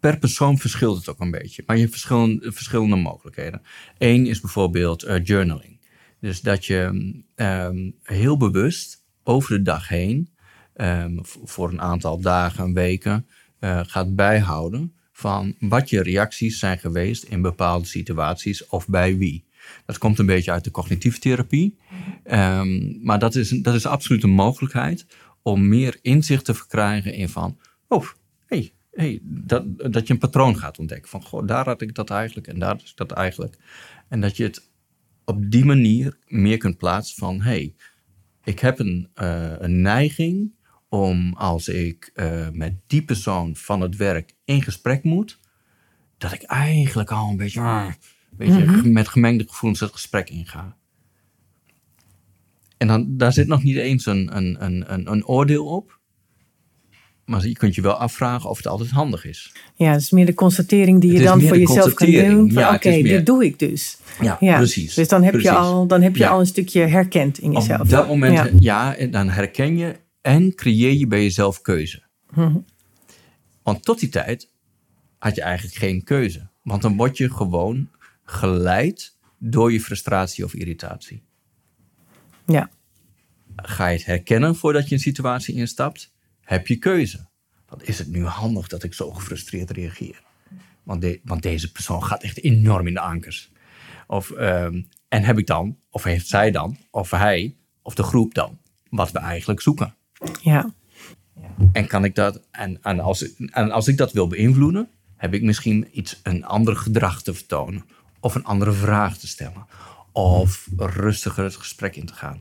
per 0.00 0.18
persoon 0.18 0.58
verschilt 0.58 0.96
het 0.96 1.08
ook 1.08 1.20
een 1.20 1.30
beetje. 1.30 1.62
Maar 1.66 1.76
je 1.76 1.82
hebt 1.82 1.94
verschillende, 1.94 2.52
verschillende 2.52 2.96
mogelijkheden. 2.96 3.62
Eén 3.98 4.26
is 4.26 4.40
bijvoorbeeld 4.40 5.04
uh, 5.04 5.24
journaling. 5.24 5.78
Dus 6.20 6.40
dat 6.40 6.66
je 6.66 7.12
um, 7.36 7.94
heel 8.02 8.36
bewust 8.36 9.04
over 9.22 9.56
de 9.56 9.62
dag 9.62 9.88
heen, 9.88 10.30
um, 10.76 11.18
voor 11.22 11.70
een 11.70 11.80
aantal 11.80 12.20
dagen, 12.20 12.72
weken, 12.72 13.26
uh, 13.60 13.80
gaat 13.86 14.14
bijhouden 14.14 14.92
van 15.12 15.54
wat 15.58 15.90
je 15.90 16.02
reacties 16.02 16.58
zijn 16.58 16.78
geweest 16.78 17.22
in 17.22 17.42
bepaalde 17.42 17.86
situaties 17.86 18.66
of 18.66 18.88
bij 18.88 19.16
wie. 19.16 19.46
Dat 19.86 19.98
komt 19.98 20.18
een 20.18 20.26
beetje 20.26 20.50
uit 20.50 20.64
de 20.64 20.70
cognitieve 20.70 21.18
therapie. 21.18 21.78
Um, 22.30 22.98
maar 23.02 23.18
dat 23.18 23.34
is, 23.34 23.48
dat 23.48 23.74
is 23.74 23.86
absoluut 23.86 24.22
een 24.22 24.30
mogelijkheid 24.30 25.06
om 25.42 25.68
meer 25.68 25.98
inzicht 26.02 26.44
te 26.44 26.54
verkrijgen 26.54 27.14
in 27.14 27.28
van, 27.28 27.58
oh, 27.88 28.06
hey, 28.46 28.72
hey, 28.98 29.20
dat, 29.22 29.92
dat 29.92 30.06
je 30.06 30.12
een 30.12 30.18
patroon 30.18 30.56
gaat 30.56 30.78
ontdekken. 30.78 31.10
Van, 31.10 31.22
goh, 31.22 31.46
daar 31.46 31.64
had 31.64 31.82
ik 31.82 31.94
dat 31.94 32.10
eigenlijk 32.10 32.46
en 32.46 32.58
daar 32.58 32.80
is 32.82 32.94
dat 32.94 33.10
eigenlijk. 33.10 33.58
En 34.08 34.20
dat 34.20 34.36
je 34.36 34.42
het 34.42 34.70
op 35.24 35.50
die 35.50 35.64
manier 35.64 36.18
meer 36.26 36.58
kunt 36.58 36.78
plaatsen 36.78 37.16
van, 37.16 37.40
hey, 37.40 37.74
ik 38.44 38.58
heb 38.58 38.78
een, 38.78 39.08
uh, 39.14 39.52
een 39.58 39.80
neiging 39.80 40.52
om 40.88 41.34
als 41.34 41.68
ik 41.68 42.10
uh, 42.14 42.48
met 42.52 42.74
die 42.86 43.02
persoon 43.02 43.56
van 43.56 43.80
het 43.80 43.96
werk 43.96 44.34
in 44.44 44.62
gesprek 44.62 45.02
moet, 45.02 45.40
dat 46.16 46.32
ik 46.32 46.42
eigenlijk 46.42 47.10
al 47.10 47.30
een 47.30 47.36
beetje, 47.36 47.60
uh, 47.60 47.92
beetje 48.30 48.64
mm 48.64 48.74
-hmm. 48.74 48.92
met 48.92 49.08
gemengde 49.08 49.44
gevoelens 49.48 49.80
het 49.80 49.92
gesprek 49.92 50.30
inga. 50.30 50.76
En 52.76 52.86
dan, 52.86 53.16
daar 53.16 53.32
zit 53.32 53.46
nog 53.46 53.62
niet 53.62 53.76
eens 53.76 54.06
een, 54.06 54.36
een, 54.36 54.64
een, 54.64 55.10
een 55.10 55.26
oordeel 55.26 55.66
op. 55.66 55.97
Maar 57.28 57.46
je 57.46 57.56
kunt 57.56 57.74
je 57.74 57.80
wel 57.80 57.94
afvragen 57.94 58.50
of 58.50 58.56
het 58.56 58.66
altijd 58.66 58.90
handig 58.90 59.24
is. 59.24 59.52
Ja, 59.74 59.92
het 59.92 60.00
is 60.00 60.10
meer 60.10 60.26
de 60.26 60.34
constatering 60.34 61.00
die 61.00 61.12
je 61.12 61.22
dan 61.22 61.42
voor 61.42 61.58
jezelf 61.58 61.94
kan 61.94 62.10
doen. 62.10 62.50
Ja, 62.50 62.66
Oké, 62.66 62.74
okay, 62.74 63.02
dit 63.02 63.26
doe 63.26 63.44
ik 63.44 63.58
dus. 63.58 63.98
Ja, 64.20 64.36
ja. 64.40 64.56
precies. 64.56 64.94
Dus 64.94 65.08
dan 65.08 65.22
heb 65.22 65.32
precies. 65.32 65.50
je, 65.50 65.56
al, 65.56 65.86
dan 65.86 66.02
heb 66.02 66.16
je 66.16 66.22
ja. 66.22 66.28
al 66.28 66.40
een 66.40 66.46
stukje 66.46 66.80
herkend 66.80 67.38
in 67.38 67.52
jezelf. 67.52 67.80
Op 67.80 67.88
dat 67.88 68.08
moment, 68.08 68.60
ja. 68.60 68.94
ja, 68.98 69.06
dan 69.06 69.28
herken 69.28 69.76
je 69.76 69.96
en 70.20 70.54
creëer 70.54 70.92
je 70.92 71.06
bij 71.06 71.22
jezelf 71.22 71.60
keuze. 71.60 72.02
Hm. 72.32 72.56
Want 73.62 73.84
tot 73.84 74.00
die 74.00 74.08
tijd 74.08 74.50
had 75.18 75.34
je 75.34 75.42
eigenlijk 75.42 75.76
geen 75.76 76.04
keuze. 76.04 76.48
Want 76.62 76.82
dan 76.82 76.96
word 76.96 77.16
je 77.16 77.30
gewoon 77.30 77.88
geleid 78.24 79.16
door 79.38 79.72
je 79.72 79.80
frustratie 79.80 80.44
of 80.44 80.54
irritatie. 80.54 81.22
Ja. 82.46 82.70
Ga 83.56 83.86
je 83.86 83.96
het 83.96 84.06
herkennen 84.06 84.56
voordat 84.56 84.88
je 84.88 84.94
een 84.94 85.00
situatie 85.00 85.54
instapt? 85.54 86.16
Heb 86.48 86.66
je 86.66 86.76
keuze. 86.76 87.26
Dan 87.66 87.82
is 87.82 87.98
het 87.98 88.08
nu 88.08 88.24
handig 88.24 88.68
dat 88.68 88.82
ik 88.82 88.94
zo 88.94 89.10
gefrustreerd 89.10 89.70
reageer. 89.70 90.22
Want, 90.82 91.00
de, 91.00 91.20
want 91.24 91.42
deze 91.42 91.72
persoon 91.72 92.04
gaat 92.04 92.22
echt 92.22 92.42
enorm 92.42 92.86
in 92.86 92.94
de 92.94 93.00
ankers. 93.00 93.50
Of, 94.06 94.30
um, 94.30 94.88
en 95.08 95.22
heb 95.22 95.38
ik 95.38 95.46
dan, 95.46 95.78
of 95.90 96.02
heeft 96.02 96.26
zij 96.26 96.50
dan, 96.50 96.76
of 96.90 97.10
hij, 97.10 97.56
of 97.82 97.94
de 97.94 98.02
groep 98.02 98.34
dan, 98.34 98.58
wat 98.90 99.10
we 99.10 99.18
eigenlijk 99.18 99.60
zoeken. 99.60 99.94
Ja. 100.42 100.72
En 101.72 101.86
kan 101.86 102.04
ik 102.04 102.14
dat, 102.14 102.40
en, 102.50 102.82
en, 102.82 103.00
als, 103.00 103.34
en 103.36 103.70
als 103.70 103.88
ik 103.88 103.96
dat 103.96 104.12
wil 104.12 104.26
beïnvloeden, 104.26 104.88
heb 105.16 105.34
ik 105.34 105.42
misschien 105.42 105.88
iets, 105.92 106.20
een 106.22 106.44
ander 106.44 106.76
gedrag 106.76 107.22
te 107.22 107.34
vertonen. 107.34 107.84
Of 108.20 108.34
een 108.34 108.44
andere 108.44 108.72
vraag 108.72 109.18
te 109.18 109.26
stellen. 109.26 109.66
Of 110.12 110.68
rustiger 110.76 111.44
het 111.44 111.56
gesprek 111.56 111.96
in 111.96 112.06
te 112.06 112.14
gaan. 112.14 112.40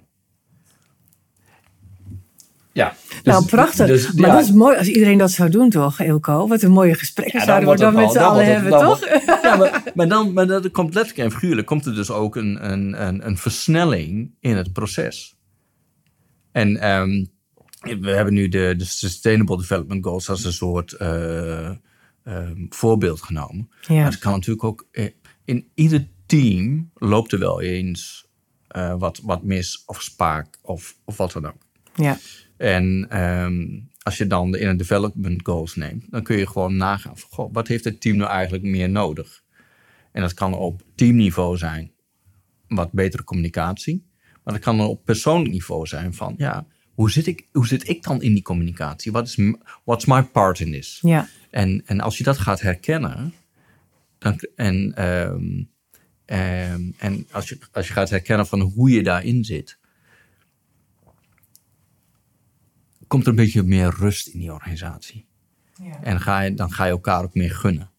Ja. 2.78 2.96
Dus, 3.08 3.34
nou, 3.34 3.46
prachtig. 3.46 3.88
Dus, 3.88 4.12
maar 4.12 4.30
ja. 4.30 4.36
dat 4.36 4.44
is 4.44 4.52
mooi 4.52 4.78
als 4.78 4.88
iedereen 4.88 5.18
dat 5.18 5.32
zou 5.32 5.50
doen, 5.50 5.70
toch, 5.70 6.00
Eelco? 6.00 6.48
Wat 6.48 6.62
een 6.62 6.72
mooie 6.72 6.94
gesprekken 6.94 7.40
ja, 7.40 7.46
zouden 7.46 7.70
we 7.70 7.76
dan 7.76 7.94
met 7.94 8.12
z'n 8.12 8.18
allen 8.18 8.46
hebben, 8.46 8.72
dan 8.72 8.82
toch? 8.82 9.08
ja, 9.42 9.56
maar, 9.56 9.84
maar, 9.96 10.08
dan, 10.08 10.34
maar 10.34 10.48
dat 10.48 10.72
komt 10.72 10.94
letterlijk 10.94 11.28
en 11.28 11.40
figuurlijk, 11.40 11.68
komt 11.68 11.86
er 11.86 11.96
dus 11.96 12.12
ook 12.12 12.36
een, 12.36 12.72
een, 12.72 13.08
een, 13.08 13.28
een 13.28 13.38
versnelling 13.38 14.32
in 14.40 14.56
het 14.56 14.74
proces. 14.74 15.38
En 16.52 16.90
um, 16.92 17.30
we 17.82 18.10
hebben 18.10 18.34
nu 18.34 18.48
de, 18.48 18.74
de 18.78 18.86
Sustainable 18.86 19.58
Development 19.58 20.06
Goals 20.06 20.30
als 20.30 20.44
een 20.44 20.54
soort 20.54 20.96
uh, 21.02 21.70
um, 22.24 22.66
voorbeeld 22.70 23.22
genomen. 23.22 23.70
Ja. 23.88 23.96
Maar 23.96 24.12
het 24.12 24.20
kan 24.20 24.32
natuurlijk 24.32 24.64
ook, 24.64 24.88
eh, 24.92 25.10
in 25.46 25.68
ieder 25.74 26.08
team 26.26 26.92
loopt 26.96 27.32
er 27.32 27.40
wel 27.40 27.62
eens 27.62 28.28
uh, 28.76 28.96
wat, 28.98 29.20
wat 29.24 29.44
mis 29.44 29.84
of 29.86 30.02
spaak 30.02 30.58
of, 30.62 30.96
of 31.06 31.18
wat 31.18 31.32
dan 31.32 31.46
ook. 31.46 31.66
Ja. 31.96 32.18
En 32.58 33.18
um, 33.22 33.90
als 34.02 34.18
je 34.18 34.28
dan 34.28 34.52
de 34.52 34.60
inner 34.60 34.78
development 34.78 35.46
goals 35.46 35.76
neemt, 35.76 36.12
dan 36.12 36.24
kun 36.24 36.38
je 36.38 36.48
gewoon 36.48 36.78
nagaan 36.78 37.18
van, 37.18 37.30
goh, 37.30 37.54
wat 37.54 37.68
heeft 37.68 37.84
het 37.84 38.02
team 38.02 38.18
nou 38.18 38.32
eigenlijk 38.32 38.64
meer 38.64 38.90
nodig? 38.90 39.44
En 40.12 40.22
dat 40.22 40.34
kan 40.34 40.54
op 40.54 40.82
teamniveau 40.96 41.58
zijn, 41.58 41.92
wat 42.68 42.92
betere 42.92 43.24
communicatie. 43.24 44.06
Maar 44.44 44.54
dat 44.54 44.64
kan 44.64 44.82
op 44.82 45.06
persoonlijk 45.06 45.52
niveau 45.52 45.88
zijn 45.88 46.14
van, 46.14 46.36
ja, 46.38 46.66
hoe 46.94 47.12
zit 47.12 47.28
ik, 47.28 47.48
hoe 47.52 47.68
zit 47.68 47.88
ik 47.88 48.04
dan 48.04 48.22
in 48.22 48.34
die 48.34 48.44
communicatie? 48.44 49.12
Wat 49.12 49.28
is, 49.28 49.54
what's 49.84 50.06
my 50.06 50.24
part 50.24 50.60
in 50.60 50.72
this? 50.72 51.00
Ja. 51.02 51.28
En, 51.50 51.82
en 51.86 52.00
als 52.00 52.18
je 52.18 52.24
dat 52.24 52.38
gaat 52.38 52.62
herkennen, 52.62 53.34
dan, 54.18 54.40
en, 54.56 55.06
um, 55.06 55.70
um, 56.26 56.94
en 56.98 57.28
als, 57.32 57.50
je, 57.50 57.58
als 57.72 57.88
je 57.88 57.94
gaat 57.94 58.10
herkennen 58.10 58.48
van 58.48 58.62
hoe 58.62 58.90
je 58.90 59.04
daarin 59.04 59.44
zit, 59.44 59.78
komt 63.08 63.24
er 63.24 63.30
een 63.30 63.36
beetje 63.36 63.64
meer 63.64 63.94
rust 63.98 64.28
in 64.28 64.40
die 64.40 64.54
organisatie. 64.54 65.26
Ja. 65.84 66.04
En 66.04 66.22
ga 66.22 66.42
je, 66.42 66.54
dan 66.54 66.72
ga 66.72 66.86
je 66.86 66.92
elkaar 66.92 67.24
ook 67.24 67.34
meer 67.34 67.52
gunnen. 67.52 67.90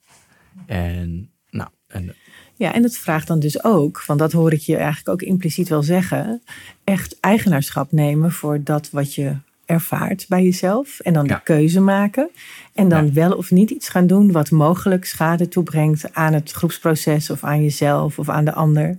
En, 0.67 1.31
nou, 1.51 1.69
en, 1.87 2.15
ja, 2.55 2.75
en 2.75 2.83
dat 2.83 2.97
vraagt 2.97 3.27
dan 3.27 3.41
dus 3.41 3.65
ook, 3.65 4.05
want 4.05 4.19
dat 4.19 4.33
hoor 4.33 4.53
ik 4.53 4.61
je 4.61 4.77
eigenlijk 4.77 5.09
ook 5.09 5.23
impliciet 5.23 5.69
wel 5.69 5.83
zeggen, 5.83 6.43
echt 6.85 7.21
eigenaarschap 7.21 7.93
nemen 7.93 8.33
voor 8.33 8.63
dat 8.65 8.91
wat 8.91 9.15
je 9.15 9.37
ervaart 9.69 10.27
bij 10.29 10.43
jezelf. 10.43 11.01
En 11.01 11.13
dan 11.13 11.25
ja. 11.25 11.35
de 11.35 11.43
keuze 11.43 11.81
maken. 11.81 12.31
En 12.75 12.89
dan 12.89 13.07
ja. 13.07 13.13
wel 13.13 13.33
of 13.33 13.51
niet 13.51 13.71
iets 13.71 13.89
gaan 13.89 14.07
doen 14.07 14.33
wat 14.33 14.51
mogelijk 14.51 15.05
schade 15.05 15.49
toebrengt 15.49 16.15
aan 16.15 16.33
het 16.33 16.51
groepsproces 16.51 17.31
of 17.31 17.45
aan 17.45 17.63
jezelf 17.63 18.19
of 18.19 18.29
aan 18.29 18.45
de 18.45 18.53
ander. 18.53 18.97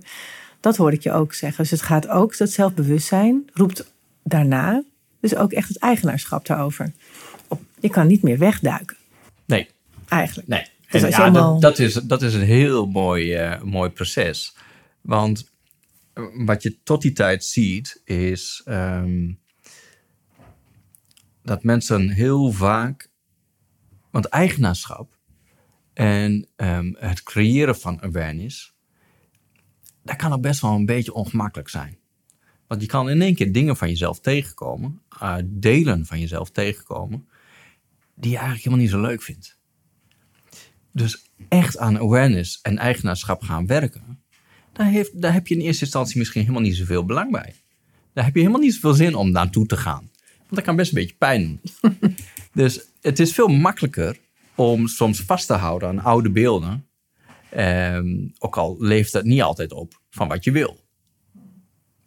Dat 0.60 0.76
hoor 0.76 0.92
ik 0.92 1.02
je 1.02 1.12
ook 1.12 1.34
zeggen. 1.34 1.62
Dus 1.62 1.70
het 1.70 1.82
gaat 1.82 2.08
ook, 2.08 2.36
dat 2.36 2.50
zelfbewustzijn 2.50 3.50
roept 3.52 3.92
daarna 4.22 4.82
dus 5.20 5.34
ook 5.34 5.52
echt 5.52 5.68
het 5.68 5.78
eigenaarschap 5.78 6.46
daarover. 6.46 6.92
Je 7.80 7.88
kan 7.88 8.06
niet 8.06 8.22
meer 8.22 8.38
wegduiken. 8.38 8.96
Nee. 9.44 9.68
Eigenlijk. 10.08 10.48
Nee. 10.48 10.66
Dus 10.90 11.02
ja, 11.02 11.08
helemaal... 11.08 11.52
dat, 11.52 11.76
dat, 11.76 11.78
is, 11.78 11.94
dat 11.94 12.22
is 12.22 12.34
een 12.34 12.40
heel 12.40 12.86
mooi, 12.86 13.50
uh, 13.50 13.62
mooi 13.62 13.90
proces. 13.90 14.56
Want 15.00 15.50
wat 16.34 16.62
je 16.62 16.82
tot 16.82 17.02
die 17.02 17.12
tijd 17.12 17.44
ziet, 17.44 18.00
is 18.04 18.62
um, 18.68 19.38
dat 21.42 21.62
mensen 21.62 22.08
heel 22.08 22.52
vaak. 22.52 23.08
Want 24.10 24.24
eigenaarschap 24.26 25.18
en 25.92 26.48
um, 26.56 26.96
het 26.98 27.22
creëren 27.22 27.76
van 27.76 28.02
awareness, 28.02 28.74
dat 30.02 30.16
kan 30.16 30.32
ook 30.32 30.40
best 30.40 30.60
wel 30.60 30.74
een 30.74 30.86
beetje 30.86 31.14
ongemakkelijk 31.14 31.68
zijn. 31.68 31.98
Want 32.70 32.82
je 32.82 32.88
kan 32.88 33.10
in 33.10 33.22
één 33.22 33.34
keer 33.34 33.52
dingen 33.52 33.76
van 33.76 33.88
jezelf 33.88 34.20
tegenkomen, 34.20 35.00
uh, 35.22 35.36
delen 35.44 36.06
van 36.06 36.20
jezelf 36.20 36.50
tegenkomen, 36.50 37.28
die 38.14 38.30
je 38.30 38.36
eigenlijk 38.36 38.64
helemaal 38.64 38.84
niet 38.84 38.94
zo 38.94 39.00
leuk 39.00 39.22
vindt. 39.22 39.58
Dus 40.92 41.30
echt 41.48 41.78
aan 41.78 41.98
awareness 41.98 42.60
en 42.60 42.78
eigenaarschap 42.78 43.42
gaan 43.42 43.66
werken, 43.66 44.22
daar, 44.72 44.86
heeft, 44.86 45.20
daar 45.22 45.32
heb 45.32 45.46
je 45.46 45.54
in 45.54 45.60
eerste 45.60 45.84
instantie 45.84 46.18
misschien 46.18 46.40
helemaal 46.40 46.62
niet 46.62 46.76
zoveel 46.76 47.04
belang 47.04 47.30
bij. 47.32 47.54
Daar 48.12 48.24
heb 48.24 48.34
je 48.34 48.40
helemaal 48.40 48.62
niet 48.62 48.74
zoveel 48.74 48.94
zin 48.94 49.14
om 49.14 49.30
naartoe 49.30 49.66
te 49.66 49.76
gaan. 49.76 50.10
Want 50.36 50.54
dat 50.54 50.64
kan 50.64 50.76
best 50.76 50.92
een 50.92 50.98
beetje 50.98 51.16
pijn 51.16 51.60
doen. 51.80 52.16
dus 52.52 52.80
het 53.00 53.18
is 53.18 53.34
veel 53.34 53.48
makkelijker 53.48 54.18
om 54.54 54.86
soms 54.86 55.20
vast 55.20 55.46
te 55.46 55.54
houden 55.54 55.88
aan 55.88 56.02
oude 56.02 56.30
beelden. 56.30 56.86
Ehm, 57.50 58.28
ook 58.38 58.56
al 58.56 58.76
leeft 58.78 59.12
dat 59.12 59.24
niet 59.24 59.42
altijd 59.42 59.72
op 59.72 60.00
van 60.10 60.28
wat 60.28 60.44
je 60.44 60.52
wil. 60.52 60.88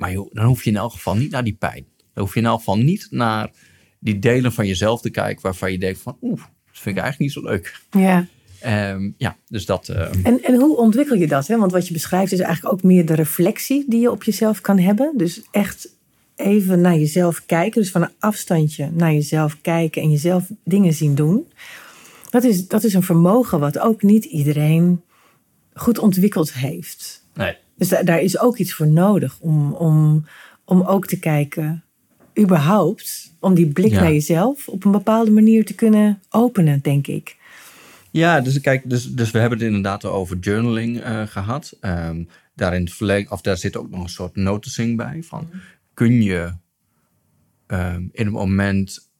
Maar 0.03 0.11
joh, 0.11 0.31
dan 0.33 0.45
hoef 0.45 0.63
je 0.63 0.69
in 0.69 0.75
elk 0.75 0.91
geval 0.91 1.15
niet 1.15 1.31
naar 1.31 1.43
die 1.43 1.53
pijn. 1.59 1.85
Dan 2.13 2.23
hoef 2.23 2.33
je 2.33 2.39
in 2.39 2.45
elk 2.45 2.57
geval 2.57 2.77
niet 2.77 3.07
naar 3.09 3.51
die 3.99 4.19
delen 4.19 4.51
van 4.53 4.67
jezelf 4.67 5.01
te 5.01 5.09
kijken 5.09 5.41
waarvan 5.41 5.71
je 5.71 5.77
denkt 5.77 5.99
van 5.99 6.17
oeh, 6.21 6.37
dat 6.39 6.79
vind 6.79 6.97
ik 6.97 7.01
eigenlijk 7.01 7.19
niet 7.19 7.31
zo 7.31 7.51
leuk. 7.51 7.81
Ja. 7.91 8.27
Ehm, 8.59 9.11
ja, 9.17 9.37
dus 9.47 9.65
dat. 9.65 9.89
ehm, 9.89 10.19
En, 10.23 10.43
en 10.43 10.55
hoe 10.55 10.77
ontwikkel 10.77 11.15
je 11.15 11.27
dat? 11.27 11.47
Hè? 11.47 11.57
Want 11.57 11.71
wat 11.71 11.87
je 11.87 11.93
beschrijft 11.93 12.31
is 12.31 12.39
eigenlijk 12.39 12.75
ook 12.75 12.83
meer 12.83 13.05
de 13.05 13.13
reflectie 13.15 13.85
die 13.87 13.99
je 13.99 14.11
op 14.11 14.23
jezelf 14.23 14.61
kan 14.61 14.79
hebben. 14.79 15.13
Dus 15.17 15.41
echt 15.51 15.87
even 16.35 16.81
naar 16.81 16.97
jezelf 16.97 17.45
kijken. 17.45 17.81
Dus 17.81 17.91
van 17.91 18.01
een 18.01 18.13
afstandje 18.19 18.89
naar 18.91 19.13
jezelf 19.13 19.61
kijken 19.61 20.01
en 20.01 20.11
jezelf 20.11 20.49
dingen 20.63 20.93
zien 20.93 21.15
doen. 21.15 21.47
Dat 22.29 22.43
is, 22.43 22.67
dat 22.67 22.83
is 22.83 22.93
een 22.93 23.03
vermogen 23.03 23.59
wat 23.59 23.79
ook 23.79 24.01
niet 24.01 24.25
iedereen 24.25 25.01
goed 25.73 25.99
ontwikkeld 25.99 26.53
heeft. 26.53 27.25
nee. 27.33 27.55
Dus 27.75 27.89
da- 27.89 28.03
daar 28.03 28.21
is 28.21 28.39
ook 28.39 28.57
iets 28.57 28.73
voor 28.73 28.87
nodig 28.87 29.39
om, 29.39 29.73
om, 29.73 30.25
om 30.65 30.81
ook 30.81 31.05
te 31.07 31.19
kijken, 31.19 31.83
überhaupt, 32.39 33.33
om 33.39 33.53
die 33.53 33.67
blik 33.67 33.91
Ja. 33.91 34.01
naar 34.01 34.11
jezelf 34.11 34.67
op 34.67 34.85
een 34.85 34.91
bepaalde 34.91 35.31
manier 35.31 35.65
te 35.65 35.73
kunnen 35.75 36.21
openen, 36.29 36.79
denk 36.81 37.07
ik. 37.07 37.37
Ja, 38.11 38.41
dus 38.41 38.61
kijk, 38.61 38.89
dus, 38.89 39.13
dus 39.13 39.31
we 39.31 39.39
hebben 39.39 39.57
het 39.57 39.67
inderdaad 39.67 40.05
over 40.05 40.37
journaling 40.37 41.01
eh, 41.01 41.27
gehad. 41.27 41.77
Ehm 41.79 42.23
daarin 42.55 42.89
of 43.29 43.41
daar 43.41 43.57
zit 43.57 43.77
ook 43.77 43.89
nog 43.89 44.03
een 44.03 44.09
soort 44.09 44.35
noticing 44.35 44.97
bij. 44.97 45.23
Van, 45.23 45.49
kun 45.93 46.21
je 46.21 46.53
ehm, 47.67 48.07
in 48.11 48.25
een 48.25 48.31
moment 48.31 49.11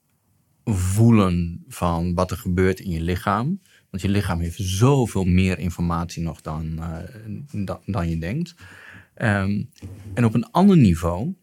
voelen 0.65 1.63
van 1.67 2.13
wat 2.13 2.31
er 2.31 2.37
gebeurt 2.37 2.79
in 2.79 2.89
je 2.91 3.01
lichaam? 3.01 3.61
Want 3.93 4.05
je 4.05 4.11
lichaam 4.11 4.39
heeft 4.39 4.57
zoveel 4.59 5.23
meer 5.23 5.59
informatie 5.59 6.23
nog 6.23 6.41
dan, 6.41 6.79
eh, 6.79 7.77
dan, 7.85 8.09
je 8.09 8.17
denkt. 8.17 8.55
Ehm, 9.13 9.63
en 10.13 10.25
op 10.25 10.33
een 10.33 10.51
ander 10.51 10.77
niveau 10.77 11.33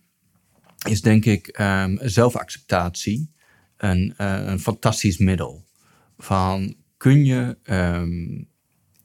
is 0.88 1.00
denk 1.00 1.24
ik 1.24 1.46
ehm, 1.46 1.96
zelfacceptatie 2.00 3.32
een, 3.76 4.14
eh, 4.16 4.46
een 4.46 4.60
fantastisch 4.60 5.18
middel. 5.18 5.66
Van 6.18 6.74
kun 6.96 7.24
je 7.24 7.58
ehm, 7.62 8.42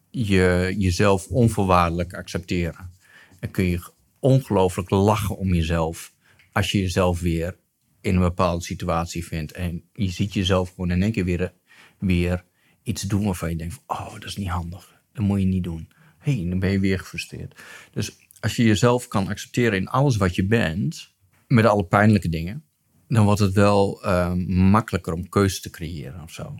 je, 0.09 0.75
jezelf 0.77 1.27
onvoorwaardelijk 1.27 2.13
accepteren? 2.13 2.91
En 3.39 3.51
kun 3.51 3.65
je 3.65 3.91
ongelooflijk 4.19 4.89
lachen 4.89 5.37
om 5.37 5.53
jezelf 5.53 6.13
als 6.51 6.71
je 6.71 6.79
jezelf 6.79 7.19
weer 7.19 7.57
in 8.01 8.15
een 8.15 8.21
bepaalde 8.21 8.63
situatie 8.63 9.25
vindt. 9.25 9.51
En 9.51 9.83
je 9.93 10.09
ziet 10.09 10.33
jezelf 10.33 10.69
gewoon 10.69 10.91
in 10.91 11.01
één 11.01 11.11
keer 11.11 11.25
weer, 11.25 11.53
weer 11.99 12.43
iets 12.85 13.01
doen 13.01 13.23
waarvan 13.25 13.49
je 13.49 13.55
denkt: 13.55 13.73
van, 13.73 13.97
oh, 13.97 14.13
dat 14.13 14.23
is 14.23 14.35
niet 14.37 14.47
handig. 14.47 15.01
Dat 15.13 15.25
moet 15.25 15.39
je 15.39 15.45
niet 15.45 15.63
doen. 15.63 15.87
Hé, 16.19 16.35
hey, 16.39 16.49
dan 16.49 16.59
ben 16.59 16.71
je 16.71 16.79
weer 16.79 16.99
gefrustreerd. 16.99 17.61
Dus 17.91 18.17
als 18.39 18.55
je 18.55 18.63
jezelf 18.63 19.07
kan 19.07 19.27
accepteren 19.27 19.77
in 19.77 19.87
alles 19.87 20.17
wat 20.17 20.35
je 20.35 20.45
bent, 20.45 21.13
met 21.47 21.65
alle 21.65 21.83
pijnlijke 21.85 22.29
dingen, 22.29 22.63
dan 23.07 23.25
wordt 23.25 23.39
het 23.39 23.53
wel 23.53 24.03
ehm, 24.03 24.53
makkelijker 24.69 25.13
om 25.13 25.29
keuzes 25.29 25.61
te 25.61 25.69
creëren 25.69 26.21
of 26.21 26.31
zo. 26.31 26.55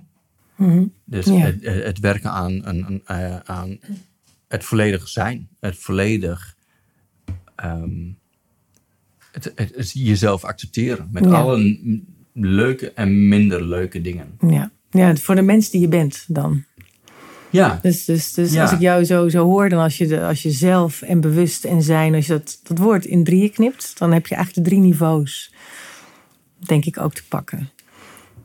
Dus 1.05 1.25
Ja. 1.25 1.34
het, 1.34 1.63
het 1.63 2.00
werken 2.00 2.32
aan, 2.32 2.51
een, 2.67 2.86
een, 2.88 3.01
eh, 3.05 3.38
aan 3.39 3.79
het 4.48 4.63
volledig 4.63 5.08
zijn. 5.08 5.50
Het 5.60 5.77
volledig 5.77 6.55
ehm, 7.55 8.11
het, 9.31 9.51
het, 9.55 9.75
het 9.75 9.92
jezelf 9.92 10.44
accepteren. 10.44 11.09
Met 11.11 11.24
Ja. 11.25 11.31
alle 11.31 11.79
leuke 12.33 12.92
en 12.92 13.27
minder 13.27 13.64
leuke 13.68 14.01
dingen. 14.01 14.38
Ja. 14.48 14.72
Ja, 14.98 15.16
voor 15.16 15.36
de 15.36 15.42
mens 15.42 15.70
die 15.70 15.81
je 15.81 15.88
bent 15.88 16.25
dan. 16.27 16.64
Ja, 17.50 17.79
Dus, 17.81 18.05
dus, 18.05 18.34
dus 18.34 18.53
Ja. 18.53 18.62
als 18.62 18.72
ik 18.72 18.79
jou 18.79 19.03
zo, 19.03 19.29
zo 19.29 19.44
hoor, 19.46 19.70
dan 19.70 19.79
als 19.79 19.98
je, 19.98 20.08
de, 20.08 20.22
als 20.22 20.42
je 20.42 20.51
zelf 20.51 21.01
en 21.01 21.22
bewust 21.22 21.66
en 21.66 21.81
zijn, 21.81 22.16
als 22.16 22.25
je 22.27 22.31
dat, 22.34 22.60
dat 22.64 22.77
woord 22.77 23.05
in 23.05 23.24
drieën 23.24 23.51
knipt, 23.51 23.98
dan 23.98 24.12
heb 24.14 24.27
je 24.27 24.36
eigenlijk 24.36 24.66
de 24.68 24.74
drie 24.75 24.84
niveaus, 24.86 25.53
denk 26.58 26.86
ik, 26.86 27.00
ook 27.00 27.14
te 27.14 27.24
pakken. 27.27 27.70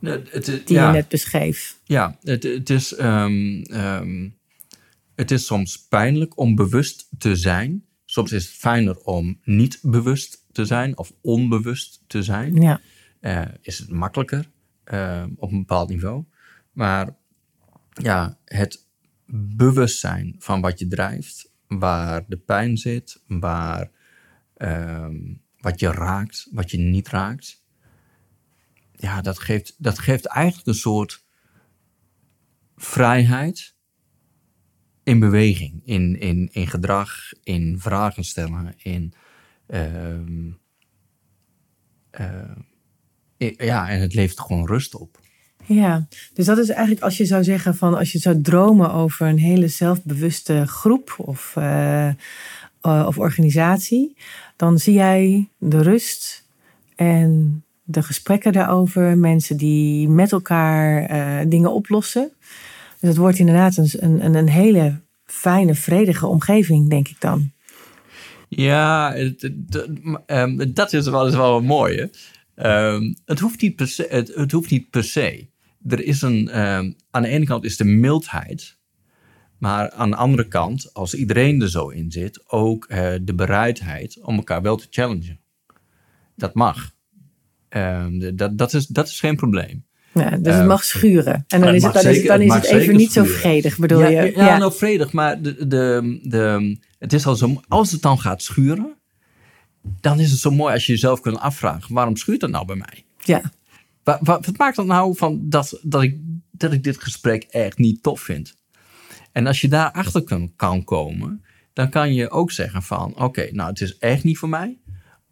het, 0.01 0.31
het- 0.31 0.67
Die 0.67 0.75
ja. 0.77 0.87
je 0.87 0.93
net 0.93 1.07
beschreef. 1.07 1.77
Ja, 1.83 2.17
het, 2.21 2.43
het, 2.43 2.69
is, 2.69 2.95
ehm, 2.95 3.61
ehm, 3.61 4.29
het 5.15 5.31
is 5.31 5.45
soms 5.45 5.87
pijnlijk 5.87 6.37
om 6.39 6.55
bewust 6.55 7.07
te 7.17 7.35
zijn. 7.35 7.83
Soms 8.05 8.31
is 8.31 8.43
het 8.45 8.53
fijner 8.53 8.97
om 8.97 9.39
niet 9.43 9.79
bewust 9.81 10.45
te 10.51 10.65
zijn 10.65 10.97
of 10.97 11.13
onbewust 11.21 12.03
te 12.07 12.23
zijn. 12.23 12.61
Ja. 12.61 12.81
Eh, 13.19 13.41
is 13.61 13.77
het 13.77 13.89
makkelijker 13.91 14.49
ehm, 14.83 15.29
op 15.35 15.51
een 15.51 15.57
bepaald 15.57 15.89
niveau. 15.89 16.23
Maar 16.71 17.15
ja, 17.91 18.37
het 18.45 18.87
bewustzijn 19.55 20.35
van 20.39 20.61
wat 20.61 20.79
je 20.79 20.87
drijft, 20.87 21.51
waar 21.67 22.23
de 22.27 22.37
pijn 22.37 22.77
zit, 22.77 23.23
waar, 23.27 23.91
ehm, 24.53 25.33
wat 25.57 25.79
je 25.79 25.91
raakt, 25.91 26.47
wat 26.51 26.71
je 26.71 26.77
niet 26.77 27.07
raakt. 27.07 27.63
Ja, 28.95 29.21
dat 29.21 29.39
geeft, 29.39 29.75
dat 29.77 29.99
geeft 29.99 30.25
eigenlijk 30.25 30.67
een 30.67 30.73
soort 30.73 31.25
vrijheid 32.75 33.75
in 35.03 35.19
beweging, 35.19 35.81
in, 35.85 36.19
in, 36.19 36.49
in 36.51 36.67
gedrag, 36.67 37.31
in 37.43 37.79
vragen 37.79 38.23
stellen, 38.23 38.73
in. 38.77 39.13
ehm, 39.67 40.51
eh, 42.09 42.55
i- 43.37 43.55
ja, 43.57 43.89
en 43.89 44.01
het 44.01 44.13
levert 44.13 44.39
gewoon 44.39 44.67
rust 44.67 44.95
op. 44.95 45.19
Ja, 45.65 46.07
dus 46.33 46.45
dat 46.45 46.57
is 46.57 46.69
eigenlijk 46.69 47.01
als 47.01 47.17
je 47.17 47.25
zou 47.25 47.43
zeggen 47.43 47.75
van 47.75 47.97
als 47.97 48.11
je 48.11 48.19
zou 48.19 48.41
dromen 48.41 48.93
over 48.93 49.27
een 49.27 49.39
hele 49.39 49.67
zelfbewuste 49.67 50.67
groep 50.67 51.15
of, 51.17 51.53
eh, 51.55 52.07
eh, 52.07 52.13
of 52.81 53.17
organisatie, 53.17 54.15
dan 54.55 54.77
zie 54.77 54.93
jij 54.93 55.49
de 55.57 55.81
rust 55.81 56.47
en 56.95 57.63
de 57.83 58.03
gesprekken 58.03 58.53
daarover, 58.53 59.17
mensen 59.17 59.57
die 59.57 60.09
met 60.09 60.31
elkaar 60.31 61.05
eh, 61.05 61.49
dingen 61.49 61.73
oplossen. 61.73 62.31
Dus 62.99 63.09
het 63.09 63.17
wordt 63.17 63.39
inderdaad 63.39 63.77
een, 63.77 63.89
een, 63.99 64.35
een 64.35 64.49
hele 64.49 64.99
fijne, 65.25 65.75
vredige 65.75 66.27
omgeving, 66.27 66.89
denk 66.89 67.07
ik 67.07 67.19
dan. 67.19 67.51
Ja, 68.49 69.15
ehm, 70.25 70.73
dat 70.73 70.93
is 70.93 71.07
wel 71.07 71.25
eens 71.25 71.35
wel 71.35 71.61
mooi. 71.61 71.97
Hè? 71.97 72.05
Ehm, 72.55 73.13
het, 73.25 73.39
hoeft 73.39 73.61
niet 73.61 73.75
per 73.75 73.87
se, 73.87 74.07
het, 74.09 74.31
het 74.35 74.51
hoeft 74.51 74.69
niet 74.69 74.89
per 74.89 75.03
se. 75.03 75.47
Er 75.87 76.03
is 76.03 76.21
een, 76.21 76.49
ehm, 76.49 76.91
aan 77.11 77.21
de 77.21 77.27
ene 77.27 77.45
kant 77.45 77.63
is 77.63 77.77
de 77.77 77.83
mildheid. 77.83 78.79
Maar 79.57 79.91
aan 79.91 80.09
de 80.09 80.15
andere 80.15 80.47
kant, 80.47 80.93
als 80.93 81.13
iedereen 81.13 81.61
er 81.61 81.69
zo 81.69 81.87
in 81.87 82.11
zit, 82.11 82.43
ook 82.47 82.85
eh, 82.85 83.13
de 83.21 83.35
bereidheid 83.35 84.19
om 84.21 84.35
elkaar 84.35 84.61
wel 84.61 84.75
te 84.75 84.87
challengen. 84.89 85.39
Dat 86.35 86.53
mag. 86.53 86.91
Ehm, 87.69 88.35
dat, 88.35 88.57
dat, 88.57 88.73
is, 88.73 88.87
dat 88.87 89.07
is 89.07 89.19
geen 89.19 89.35
probleem. 89.35 89.85
Ja, 90.13 90.37
dus 90.37 90.55
het 90.55 90.65
mag 90.65 90.83
schuren. 90.83 91.45
En 91.47 91.61
dan 91.61 91.75
is 91.75 91.83
het, 91.83 91.93
dan 91.93 92.05
is 92.05 92.17
het, 92.17 92.27
dan 92.27 92.41
is 92.41 92.63
even 92.63 92.95
niet 92.95 93.11
zo 93.11 93.23
vredig, 93.23 93.77
bedoel 93.77 93.99
ja, 93.99 94.07
je? 94.21 94.31
Ja, 94.35 94.57
nou 94.57 94.73
vredig, 94.73 95.11
maar 95.11 95.41
de, 95.41 95.67
de, 95.67 96.19
de, 96.23 96.77
het 96.99 97.13
is 97.13 97.25
al 97.25 97.35
zo, 97.35 97.61
als 97.67 97.91
het 97.91 98.01
dan 98.01 98.19
gaat 98.19 98.41
schuren, 98.41 98.95
dan 100.01 100.19
is 100.19 100.31
het 100.31 100.39
zo 100.39 100.51
mooi 100.51 100.73
als 100.73 100.85
je 100.85 100.91
jezelf 100.91 101.21
kunt 101.21 101.37
afvragen, 101.37 101.93
waarom 101.93 102.15
schuurt 102.15 102.39
dat 102.39 102.49
nou 102.49 102.65
bij 102.65 102.75
mij? 102.75 103.05
ja. 103.19 103.41
Wa- 104.03 104.19
wa- 104.21 104.39
Wat, 104.39 104.57
maakt 104.57 104.75
dat 104.75 104.85
nou 104.85 105.15
van 105.15 105.49
dat, 105.49 105.79
dat, 105.83 106.03
ik, 106.03 106.17
dat 106.51 106.71
ik 106.73 106.83
dit 106.83 106.97
gesprek 107.01 107.43
echt 107.43 107.77
niet 107.77 108.03
tof 108.03 108.21
vind? 108.21 108.59
En 109.31 109.47
als 109.47 109.61
je 109.61 109.67
daarachter 109.67 110.23
kan, 110.23 110.55
kan 110.55 110.83
komen, 110.83 111.43
dan 111.73 111.89
kan 111.89 112.13
je 112.13 112.29
ook 112.29 112.51
zeggen 112.51 112.81
van, 112.83 113.15
oké, 113.21 113.49
nou 113.51 113.69
het 113.69 113.81
is 113.81 113.97
echt 113.97 114.23
niet 114.23 114.37
voor 114.37 114.49
mij. 114.49 114.79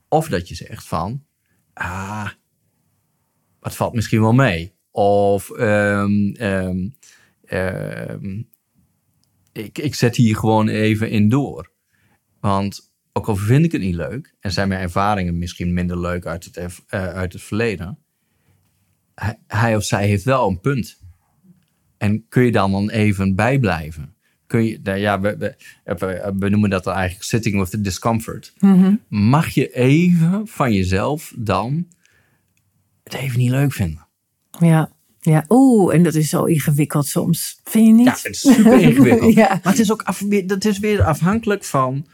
Of 0.08 0.27
dat 0.27 0.47
je 0.47 0.55
zegt 0.55 0.88
van, 0.88 1.25
ah, 1.73 2.29
het 3.60 3.75
valt 3.75 3.93
misschien 3.93 4.21
wel 4.21 4.34
mee. 4.34 4.77
Of 4.91 5.49
ehm, 5.51 6.29
ehm, 6.34 6.89
ehm, 7.43 8.41
ik, 9.51 9.77
ik 9.77 9.95
zet 9.95 10.15
hier 10.15 10.36
gewoon 10.36 10.67
even 10.67 11.10
in 11.10 11.29
door. 11.29 11.71
Want 12.39 12.93
ook 13.13 13.27
al 13.27 13.36
vind 13.36 13.65
ik 13.65 13.71
het 13.71 13.82
niet 13.82 13.95
leuk, 13.95 14.36
en 14.39 14.51
zijn 14.51 14.67
mijn 14.67 14.82
ervaringen 14.82 15.38
misschien 15.38 15.73
minder 15.73 15.99
leuk 15.99 16.25
uit 16.25 16.45
het, 16.45 16.58
eh, 16.88 17.08
uit 17.08 17.34
het 17.34 17.41
verleden, 17.41 17.97
hij, 19.47 19.75
of 19.75 19.84
zij 19.84 20.08
heeft 20.08 20.23
wel 20.23 20.49
een 20.49 20.60
punt. 20.60 20.97
En 21.97 22.25
kun 22.29 22.43
je 22.43 22.51
dan 22.51 22.71
dan 22.71 22.89
even 22.89 23.36
bijblijven? 23.36 24.13
Kun 24.47 24.65
je, 24.65 24.79
nou 24.84 24.97
ja, 24.97 25.19
we, 25.19 25.38
we, 25.38 25.55
we, 25.84 26.34
we 26.39 26.49
noemen 26.49 26.69
dat 26.69 26.84
dan 26.84 26.93
eigenlijk 26.93 27.23
sitting 27.23 27.60
with 27.60 27.69
the 27.69 27.82
discomfort. 27.82 28.53
Mag 29.08 29.49
je 29.49 29.73
even 29.73 30.47
van 30.47 30.73
jezelf 30.73 31.34
dan 31.38 31.88
het 33.03 33.13
even 33.13 33.39
niet 33.39 33.49
leuk 33.49 33.73
vinden? 33.73 34.08
Ja. 34.60 34.91
Ja, 35.21 35.45
oeh, 35.49 35.93
en 35.93 36.03
dat 36.03 36.15
is 36.15 36.29
zo 36.29 36.43
ingewikkeld 36.43 37.08
soms. 37.08 37.60
Vind 37.63 37.86
je 37.88 37.93
niet? 37.93 38.05
Ja, 38.05 38.12
het 38.12 38.25
is 38.25 38.39
super 38.39 38.79
ingewikkeld. 38.79 39.34
ja. 39.43 39.47
Maar 39.47 39.71
het 39.73 39.79
is 39.79 39.91
ook 39.91 40.01
af, 40.01 40.23
dat 40.45 40.65
is 40.65 40.79
weer 40.79 41.03
afhankelijk 41.03 41.63
van. 41.63 42.08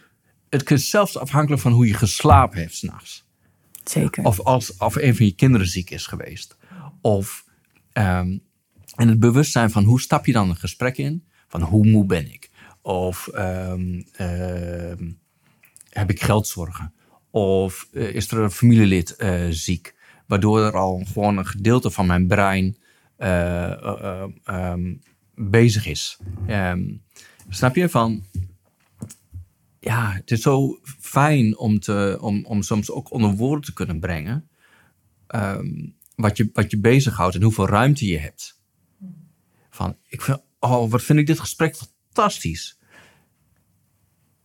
Het 0.49 0.71
is 0.71 0.89
zelfs 0.89 1.17
afhankelijk 1.17 1.61
van 1.61 1.71
hoe 1.71 1.87
je 1.87 1.93
geslapen 1.93 2.59
heeft 2.59 2.75
s'nachts. 2.75 3.25
Zeker. 3.83 4.23
Of 4.23 4.39
als 4.39 4.77
of 4.77 4.95
een 4.95 5.15
van 5.15 5.25
je 5.25 5.35
kinderen 5.35 5.67
ziek 5.67 5.89
is 5.89 6.07
geweest. 6.07 6.57
Of 7.05 7.45
ehm, 7.91 8.37
en 8.95 9.07
het 9.07 9.19
bewustzijn 9.19 9.71
van 9.71 9.83
hoe 9.83 10.01
stap 10.01 10.25
je 10.25 10.31
dan 10.31 10.49
een 10.49 10.55
gesprek 10.55 10.97
in? 10.97 11.25
Van 11.47 11.61
hoe 11.61 11.85
moe 11.87 12.05
ben 12.05 12.31
ik? 12.31 12.49
Of 12.81 13.27
ehm, 13.27 14.01
ehm, 14.11 15.11
heb 15.89 16.09
ik 16.09 16.21
geldzorgen? 16.21 16.93
Of 17.29 17.87
eh, 17.93 18.15
is 18.15 18.31
er 18.31 18.37
een 18.37 18.51
familielid 18.51 19.15
eh, 19.15 19.45
ziek? 19.49 19.95
Waardoor 20.27 20.59
er 20.59 20.77
al 20.77 21.03
gewoon 21.05 21.37
een 21.37 21.45
gedeelte 21.45 21.91
van 21.91 22.05
mijn 22.05 22.27
brein 22.27 22.77
eh, 23.17 24.23
bezig 25.35 25.85
is. 25.85 26.19
Snap 27.49 27.75
je? 27.75 27.89
Van, 27.89 28.23
ja, 29.79 30.11
het 30.11 30.31
is 30.31 30.41
zo 30.41 30.79
fijn 30.99 31.57
om, 31.57 31.79
te, 31.79 32.17
om, 32.21 32.45
om 32.45 32.61
soms 32.61 32.91
ook 32.91 33.11
onder 33.11 33.35
woorden 33.35 33.65
te 33.65 33.73
kunnen 33.73 33.99
brengen. 33.99 34.49
Wat, 36.15 36.37
je, 36.37 36.49
wat 36.53 36.71
je 36.71 36.79
bezighoudt 36.79 37.35
en 37.35 37.41
hoeveel 37.41 37.67
ruimte 37.67 38.05
je 38.07 38.17
hebt. 38.17 38.61
Van, 39.69 39.97
ik 40.07 40.21
vind, 40.21 40.41
oh, 40.59 40.91
wat 40.91 41.01
vind 41.03 41.19
ik 41.19 41.27
dit 41.27 41.39
gesprek 41.39 41.75
fantastisch. 41.75 42.79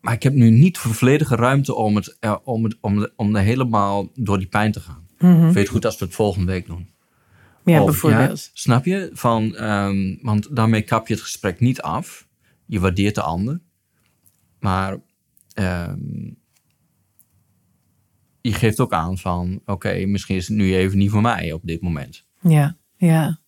Maar 0.01 0.13
ik 0.15 0.23
heb 0.23 0.33
nu 0.35 0.51
niet 0.51 0.79
volledige 0.79 1.35
ruimte 1.37 1.75
om, 1.75 1.97
het, 1.97 2.17
eh, 2.21 2.37
om, 2.45 2.65
het, 2.65 2.77
om, 2.81 2.99
de- 2.99 3.13
om 3.17 3.37
helemaal 3.37 4.11
door 4.15 4.39
die 4.39 4.47
pijn 4.49 4.73
te 4.73 4.81
gaan. 4.81 5.07
Ik 5.49 5.55
weet 5.55 5.69
goed 5.69 5.85
als 5.85 5.99
we 5.99 6.05
het 6.05 6.15
volgende 6.15 6.53
week 6.53 6.67
doen. 6.67 6.91
Ja, 7.65 7.81
Of, 7.81 7.85
bijvoorbeeld. 7.87 8.51
snap 8.53 8.85
je? 8.85 9.11
Van, 9.13 9.57
ehm, 9.57 10.17
want 10.23 10.57
daarmee 10.57 10.83
kap 10.83 11.07
je 11.09 11.15
het 11.15 11.23
gesprek 11.23 11.61
niet 11.61 11.81
af. 11.83 12.29
Je 12.67 12.81
waardeert 12.81 13.15
de 13.15 13.23
ander. 13.23 13.61
Maar 14.61 15.01
ehm, 15.55 15.99
je 18.41 18.53
geeft 18.53 18.81
ook 18.81 18.93
aan 18.93 19.19
van... 19.19 19.61
oké, 19.67 20.07
misschien 20.07 20.37
is 20.37 20.49
het 20.49 20.57
nu 20.57 20.77
even 20.77 20.99
niet 20.99 21.11
voor 21.11 21.21
mij 21.21 21.53
op 21.53 21.61
dit 21.65 21.81
moment. 21.81 22.25
Ja, 22.41 22.77
ja. 22.97 23.39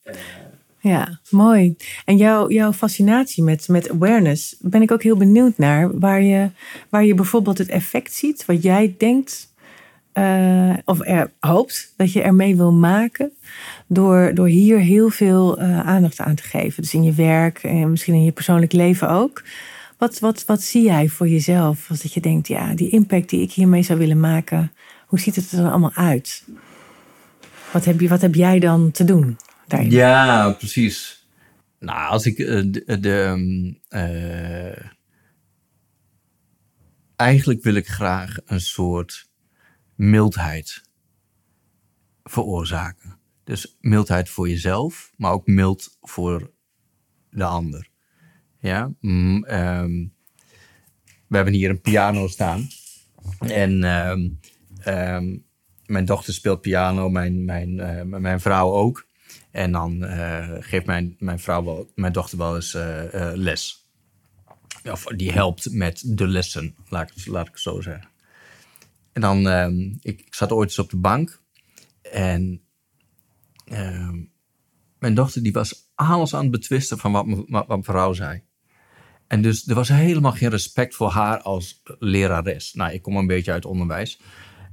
Ja, 0.82 1.20
mooi. 1.30 1.76
En 2.04 2.16
jouw, 2.16 2.50
jouw 2.50 2.72
fascinatie 2.72 3.42
met, 3.42 3.68
met 3.68 3.90
awareness, 3.90 4.56
ben 4.60 4.82
ik 4.82 4.90
ook 4.90 5.02
heel 5.02 5.16
benieuwd 5.16 5.58
naar. 5.58 5.98
Waar 5.98 6.22
je, 6.22 6.50
waar 6.88 7.04
je 7.04 7.14
bijvoorbeeld 7.14 7.58
het 7.58 7.68
effect 7.68 8.14
ziet, 8.14 8.44
wat 8.44 8.62
jij 8.62 8.94
denkt, 8.98 9.52
eh, 10.12 10.74
of 10.84 11.00
er 11.00 11.30
hoopt 11.40 11.94
dat 11.96 12.12
je 12.12 12.22
ermee 12.22 12.56
wil 12.56 12.72
maken. 12.72 13.32
Door, 13.86 14.34
door 14.34 14.46
hier 14.46 14.78
heel 14.78 15.10
veel 15.10 15.58
eh, 15.58 15.80
aandacht 15.80 16.20
aan 16.20 16.34
te 16.34 16.42
geven. 16.42 16.82
Dus 16.82 16.94
in 16.94 17.02
je 17.02 17.12
werk 17.12 17.62
en 17.62 17.90
misschien 17.90 18.14
in 18.14 18.24
je 18.24 18.32
persoonlijk 18.32 18.72
leven 18.72 19.10
ook. 19.10 19.42
Wat, 20.02 20.18
wat, 20.18 20.44
wat 20.44 20.62
zie 20.62 20.82
jij 20.82 21.08
voor 21.08 21.28
jezelf? 21.28 21.90
Als 21.90 22.02
dat 22.02 22.12
je 22.12 22.20
denkt, 22.20 22.48
ja, 22.48 22.74
die 22.74 22.90
impact 22.90 23.28
die 23.28 23.42
ik 23.42 23.52
hiermee 23.52 23.82
zou 23.82 23.98
willen 23.98 24.20
maken, 24.20 24.72
hoe 25.06 25.20
ziet 25.20 25.36
het 25.36 25.52
er 25.52 25.70
allemaal 25.70 25.92
uit? 25.92 26.44
Wat 27.72 27.84
heb, 27.84 28.00
je, 28.00 28.08
wat 28.08 28.20
heb 28.20 28.34
jij 28.34 28.58
dan 28.58 28.90
te 28.90 29.04
doen? 29.04 29.36
Ja, 29.88 30.50
precies. 30.50 31.26
Nou, 31.78 32.10
als 32.10 32.26
ik 32.26 32.38
eh, 32.38 32.46
de... 32.46 32.98
de 33.00 33.22
ehm, 33.22 33.72
eh, 34.02 34.90
eigenlijk 37.16 37.62
wil 37.62 37.74
ik 37.74 37.88
graag 37.88 38.36
een 38.44 38.60
soort 38.60 39.28
mildheid 39.94 40.82
veroorzaken. 42.22 43.18
Dus 43.44 43.76
mildheid 43.80 44.28
voor 44.28 44.48
jezelf, 44.48 45.12
maar 45.16 45.32
ook 45.32 45.46
mild 45.46 45.96
voor 46.00 46.50
de 47.30 47.44
ander. 47.44 47.90
Ja, 48.62 48.92
mm, 49.00 49.44
ehm, 49.44 50.06
we 51.26 51.36
hebben 51.36 51.54
hier 51.54 51.70
een 51.70 51.80
piano 51.80 52.28
staan. 52.28 52.68
En 53.38 53.84
ehm, 53.84 54.28
ehm, 54.80 55.36
mijn 55.86 56.04
dochter 56.04 56.34
speelt 56.34 56.60
piano, 56.60 57.08
mijn, 57.08 57.44
mijn, 57.44 57.80
eh, 57.80 58.02
mijn 58.02 58.40
vrouw 58.40 58.72
ook. 58.72 59.06
En 59.50 59.72
dan 59.72 60.04
eh, 60.04 60.48
geeft 60.58 60.86
mijn, 60.86 61.16
mijn, 61.18 61.38
vrouw 61.38 61.64
wel, 61.64 61.90
mijn 61.94 62.12
dochter 62.12 62.38
wel 62.38 62.54
eens 62.54 62.74
eh, 62.74 63.32
les. 63.34 63.90
Of 64.84 65.04
die 65.04 65.32
helpt 65.32 65.72
met 65.72 66.02
de 66.06 66.26
lessen, 66.26 66.76
laat 66.88 67.10
ik, 67.10 67.26
laat 67.26 67.46
ik 67.46 67.52
het 67.52 67.62
zo 67.62 67.80
zeggen. 67.80 68.08
En 69.12 69.20
dan, 69.20 69.48
ik, 70.00 70.20
ik 70.20 70.34
zat 70.34 70.52
ooit 70.52 70.68
eens 70.68 70.78
op 70.78 70.90
de 70.90 70.96
bank. 70.96 71.40
En 72.12 72.62
mijn 74.98 75.14
dochter 75.14 75.42
die 75.42 75.52
was 75.52 75.90
alles 75.94 76.34
aan 76.34 76.42
het 76.42 76.50
betwisten 76.50 76.98
van 76.98 77.12
wat 77.48 77.68
mijn 77.68 77.84
vrouw 77.84 78.12
zei. 78.12 78.42
En 79.32 79.42
dus 79.42 79.66
er 79.66 79.74
was 79.74 79.88
helemaal 79.88 80.32
geen 80.32 80.50
respect 80.50 80.94
voor 80.94 81.10
haar 81.10 81.40
als 81.40 81.82
lerares. 81.98 82.74
Nou, 82.74 82.92
ik 82.92 83.02
kom 83.02 83.16
een 83.16 83.26
beetje 83.26 83.52
uit 83.52 83.64
onderwijs. 83.64 84.20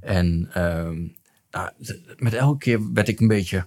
En 0.00 0.48
ehm, 0.52 1.06
nou, 1.50 1.70
met 2.16 2.34
elke 2.34 2.58
keer 2.58 2.92
werd 2.92 3.08
ik 3.08 3.20
een 3.20 3.28
beetje, 3.28 3.66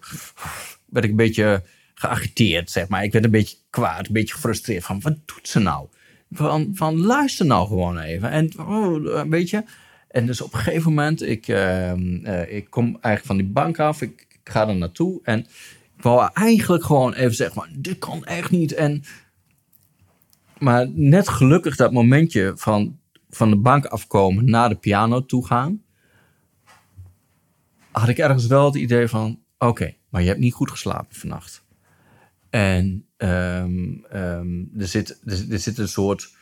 werd 0.85 1.05
ik 1.05 1.11
een 1.11 1.17
beetje 1.17 1.63
geagiteerd, 1.93 2.71
zeg 2.71 2.87
maar. 2.87 3.03
Ik 3.03 3.11
werd 3.11 3.25
een 3.25 3.31
beetje 3.31 3.57
kwaad, 3.69 4.07
een 4.07 4.13
beetje 4.13 4.33
gefrustreerd 4.33 4.83
van, 4.83 5.01
wat 5.01 5.15
doet 5.25 5.47
ze 5.47 5.59
nou? 5.59 5.87
Van, 6.31 6.71
van 6.73 7.01
luister 7.01 7.45
nou 7.45 7.67
gewoon 7.67 7.99
even. 7.99 8.29
En 8.29 8.59
oh, 8.59 9.21
weet 9.29 9.49
je. 9.49 9.63
En 10.07 10.25
dus 10.25 10.41
op 10.41 10.53
een 10.53 10.59
gegeven 10.59 10.89
moment, 10.89 11.21
ik, 11.21 11.47
ehm, 11.47 12.25
eh, 12.25 12.55
ik 12.55 12.69
kom 12.69 12.85
eigenlijk 12.85 13.25
van 13.25 13.37
die 13.37 13.47
bank 13.47 13.79
af, 13.79 14.01
ik, 14.01 14.25
ik 14.29 14.49
ga 14.51 14.67
er 14.67 14.75
naartoe. 14.75 15.19
En 15.23 15.39
ik 15.97 16.03
wou 16.03 16.29
eigenlijk 16.33 16.83
gewoon 16.83 17.13
even 17.13 17.35
zeggen, 17.35 17.57
maar 17.57 17.69
dit 17.75 17.97
kan 17.97 18.25
echt 18.25 18.51
niet. 18.51 18.73
En 18.73 19.03
maar 20.63 20.89
net 20.89 21.29
gelukkig 21.29 21.75
dat 21.75 21.91
momentje 21.91 22.51
van, 22.55 22.99
van 23.29 23.49
de 23.49 23.55
bank 23.55 23.85
afkomen 23.85 24.45
naar 24.45 24.69
de 24.69 24.75
piano 24.75 25.25
toe 25.25 25.45
gaan. 25.45 25.81
Had 27.91 28.07
ik 28.07 28.17
ergens 28.17 28.47
wel 28.47 28.65
het 28.65 28.75
idee 28.75 29.07
van: 29.07 29.39
oké, 29.57 29.95
maar 30.09 30.21
je 30.21 30.27
hebt 30.27 30.39
niet 30.39 30.53
goed 30.53 30.71
geslapen 30.71 31.15
vannacht. 31.15 31.65
En 32.49 33.05
ehm, 33.17 33.93
ehm, 34.09 34.63
er, 34.77 34.87
zit, 34.87 35.19
er, 35.25 35.51
er 35.51 35.59
zit 35.59 35.77
een 35.77 35.87
soort 35.87 36.35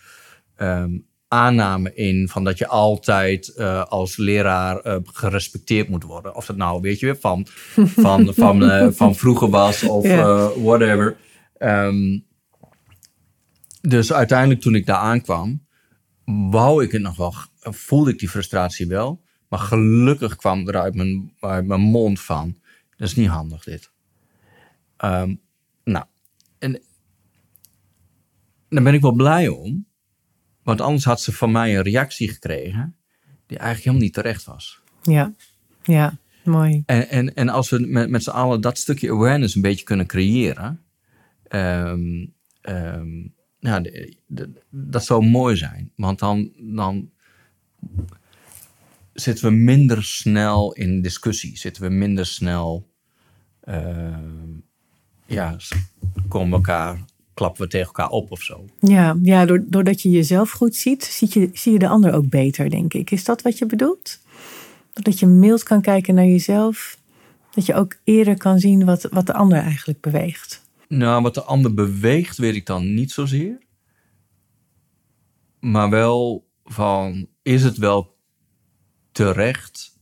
ehm, 0.55 0.97
aanname 1.27 1.93
in 1.93 2.27
van 2.27 2.43
dat 2.43 2.57
je 2.57 2.67
altijd 2.67 3.47
eh, 3.47 3.83
als 3.83 4.17
leraar 4.17 4.79
eh, 4.79 4.95
gerespecteerd 5.03 5.89
moet 5.89 6.03
worden. 6.03 6.35
Of 6.35 6.45
dat 6.45 6.55
nou, 6.55 6.81
weet 6.81 6.99
je, 6.99 7.15
van, 7.15 7.47
van, 7.75 8.33
van, 8.33 8.69
eh, 8.69 8.87
van 8.91 9.15
vroeger 9.15 9.49
was 9.49 9.83
of 9.83 10.07
whatever. 10.67 11.17
Ehm, 11.57 12.19
dus 13.81 14.13
uiteindelijk 14.13 14.61
toen 14.61 14.75
ik 14.75 14.85
daar 14.85 14.97
aankwam, 14.97 15.65
wou 16.25 16.83
ik 16.83 16.91
het 16.91 17.01
nog 17.01 17.15
wel, 17.15 17.33
voelde 17.59 18.11
ik 18.11 18.19
die 18.19 18.29
frustratie 18.29 18.87
wel. 18.87 19.21
Maar 19.49 19.59
gelukkig 19.59 20.35
kwam 20.35 20.67
er 20.67 20.77
uit 20.77 20.95
mijn, 20.95 21.33
uit 21.39 21.65
mijn 21.65 21.81
mond 21.81 22.21
van, 22.21 22.57
dat 22.97 23.07
is 23.07 23.15
niet 23.15 23.27
handig 23.27 23.63
dit. 23.63 23.91
Ehm, 24.97 25.35
nou, 25.83 26.05
en 26.59 26.81
daar 28.69 28.83
ben 28.83 28.93
ik 28.93 29.01
wel 29.01 29.11
blij 29.11 29.47
om. 29.47 29.89
Want 30.63 30.81
anders 30.81 31.05
had 31.05 31.21
ze 31.21 31.31
van 31.31 31.51
mij 31.51 31.75
een 31.75 31.83
reactie 31.83 32.29
gekregen 32.29 32.95
die 33.45 33.57
eigenlijk 33.57 33.79
helemaal 33.79 34.05
niet 34.05 34.13
terecht 34.13 34.43
was. 34.43 34.81
Ja, 35.01 35.33
ja, 35.83 36.17
mooi. 36.43 36.83
En, 36.85 37.09
en, 37.09 37.33
en 37.33 37.49
als 37.49 37.69
we 37.69 37.79
met, 37.79 38.09
met 38.09 38.23
z'n 38.23 38.29
allen 38.29 38.61
dat 38.61 38.77
stukje 38.77 39.11
awareness 39.11 39.55
een 39.55 39.61
beetje 39.61 39.85
kunnen 39.85 40.07
creëren, 40.07 40.83
ehm, 41.43 42.25
de- 44.27 44.49
dat 44.69 45.05
zou 45.05 45.25
mooi 45.25 45.55
zijn. 45.55 45.91
Want 45.95 46.19
dan, 46.19 46.51
dan 46.57 47.09
zitten 49.13 49.45
we 49.45 49.51
minder 49.51 50.03
snel 50.03 50.73
in 50.73 51.01
discussie, 51.01 51.57
zitten 51.57 51.83
we 51.83 51.89
minder 51.89 52.25
snel, 52.25 52.87
ehm, 53.61 54.49
ja, 55.25 55.57
komen 56.27 56.53
elkaar, 56.53 56.99
klappen 57.33 57.61
we 57.63 57.67
tegen 57.69 57.85
elkaar 57.87 58.09
op 58.09 58.31
of 58.31 58.41
zo. 58.41 58.65
Ja, 58.79 59.17
ja 59.21 59.45
door- 59.45 59.65
doordat 59.67 60.01
je 60.01 60.09
jezelf 60.09 60.51
goed 60.51 60.75
ziet, 60.75 61.03
ziet 61.03 61.33
je, 61.33 61.49
zie 61.53 61.71
je 61.71 61.79
de 61.79 61.87
ander 61.87 62.13
ook 62.13 62.29
beter, 62.29 62.69
denk 62.69 62.93
ik. 62.93 63.11
Is 63.11 63.23
dat 63.23 63.41
wat 63.41 63.57
je 63.57 63.65
bedoelt? 63.65 64.19
Dat 64.93 65.19
je 65.19 65.25
mild 65.27 65.63
kan 65.63 65.81
kijken 65.81 66.15
naar 66.15 66.25
jezelf. 66.25 66.99
Dat 67.51 67.65
je 67.65 67.73
ook 67.73 67.95
eerder 68.03 68.37
kan 68.37 68.59
zien 68.59 68.85
wat, 68.85 69.07
wat 69.11 69.25
de 69.25 69.33
ander 69.33 69.57
eigenlijk 69.57 70.01
beweegt. 70.01 70.60
Nou, 70.91 71.21
wat 71.21 71.33
de 71.33 71.43
ander 71.43 71.73
beweegt, 71.73 72.37
weet 72.37 72.55
ik 72.55 72.65
dan 72.65 72.93
niet 72.93 73.11
zozeer. 73.11 73.61
Maar 75.59 75.89
wel 75.89 76.47
van, 76.63 77.27
is 77.41 77.63
het 77.63 77.77
wel 77.77 78.17
terecht 79.11 79.99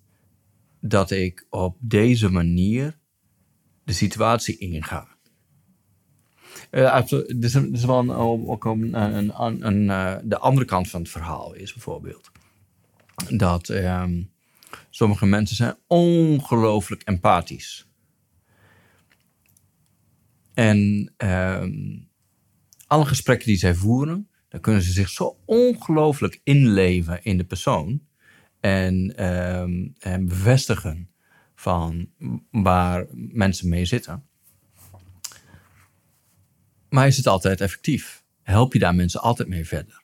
dat 0.79 1.11
ik 1.11 1.45
op 1.49 1.77
deze 1.79 2.29
manier 2.29 2.99
de 3.83 3.93
situatie 3.93 4.57
inga? 4.57 5.07
Is, 6.71 7.09
dit 7.27 7.55
is 7.71 7.85
wel 7.85 7.99
een, 7.99 8.11
ook 8.11 8.65
een, 8.65 9.01
een, 9.65 9.89
eh, 9.89 10.15
de 10.23 10.37
andere 10.37 10.65
kant 10.65 10.89
van 10.89 11.01
het 11.01 11.09
verhaal 11.09 11.53
is 11.53 11.73
bijvoorbeeld. 11.73 12.31
Dat 13.29 13.69
ehm, 13.69 14.23
sommige 14.89 15.25
mensen 15.25 15.55
zijn 15.55 15.75
ongelooflijk 15.87 17.01
empathisch. 17.03 17.88
En 20.59 21.13
ehm, 21.17 21.97
alle 22.87 23.05
gesprekken 23.05 23.47
die 23.47 23.57
zij 23.57 23.75
voeren, 23.75 24.29
dan 24.49 24.59
kunnen 24.59 24.81
ze 24.81 24.91
zich 24.91 25.09
zo 25.09 25.39
ongelooflijk 25.45 26.41
inleven 26.43 27.23
in 27.23 27.37
de 27.37 27.43
persoon. 27.43 28.01
En, 28.59 29.15
ehm, 29.15 29.87
en 29.99 30.27
bevestigen 30.27 31.09
van 31.55 32.09
waar 32.51 33.05
mensen 33.13 33.69
mee 33.69 33.85
zitten. 33.85 34.23
Maar 36.89 37.07
is 37.07 37.17
het 37.17 37.27
altijd 37.27 37.61
effectief? 37.61 38.23
Help 38.41 38.73
je 38.73 38.79
daar 38.79 38.95
mensen 38.95 39.21
altijd 39.21 39.47
mee 39.47 39.67
verder? 39.67 40.03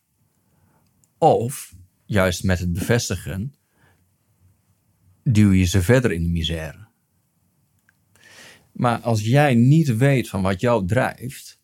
Of 1.17 1.73
juist 2.05 2.43
met 2.43 2.59
het 2.59 2.73
bevestigen 2.73 3.55
duw 5.23 5.51
je 5.51 5.65
ze 5.65 5.81
verder 5.81 6.11
in 6.11 6.23
de 6.23 6.29
misère. 6.29 6.84
Maar 8.75 8.99
als 8.99 9.21
jij 9.21 9.55
niet 9.55 9.97
weet 9.97 10.29
van 10.29 10.41
wat 10.41 10.59
jou 10.61 10.87
drijft, 10.87 11.59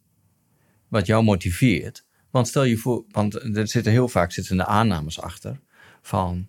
wat 0.87 1.05
jou 1.05 1.23
motiveert, 1.23 2.05
want 2.29 2.47
stel 2.47 2.63
je 2.63 2.77
voor, 2.77 3.05
want 3.09 3.33
er 3.35 3.67
zitten 3.67 3.91
heel 3.91 4.07
vaak 4.07 4.31
zitten 4.31 4.57
de 4.57 4.65
aannames 4.65 5.19
achter 5.19 5.59
van 6.01 6.47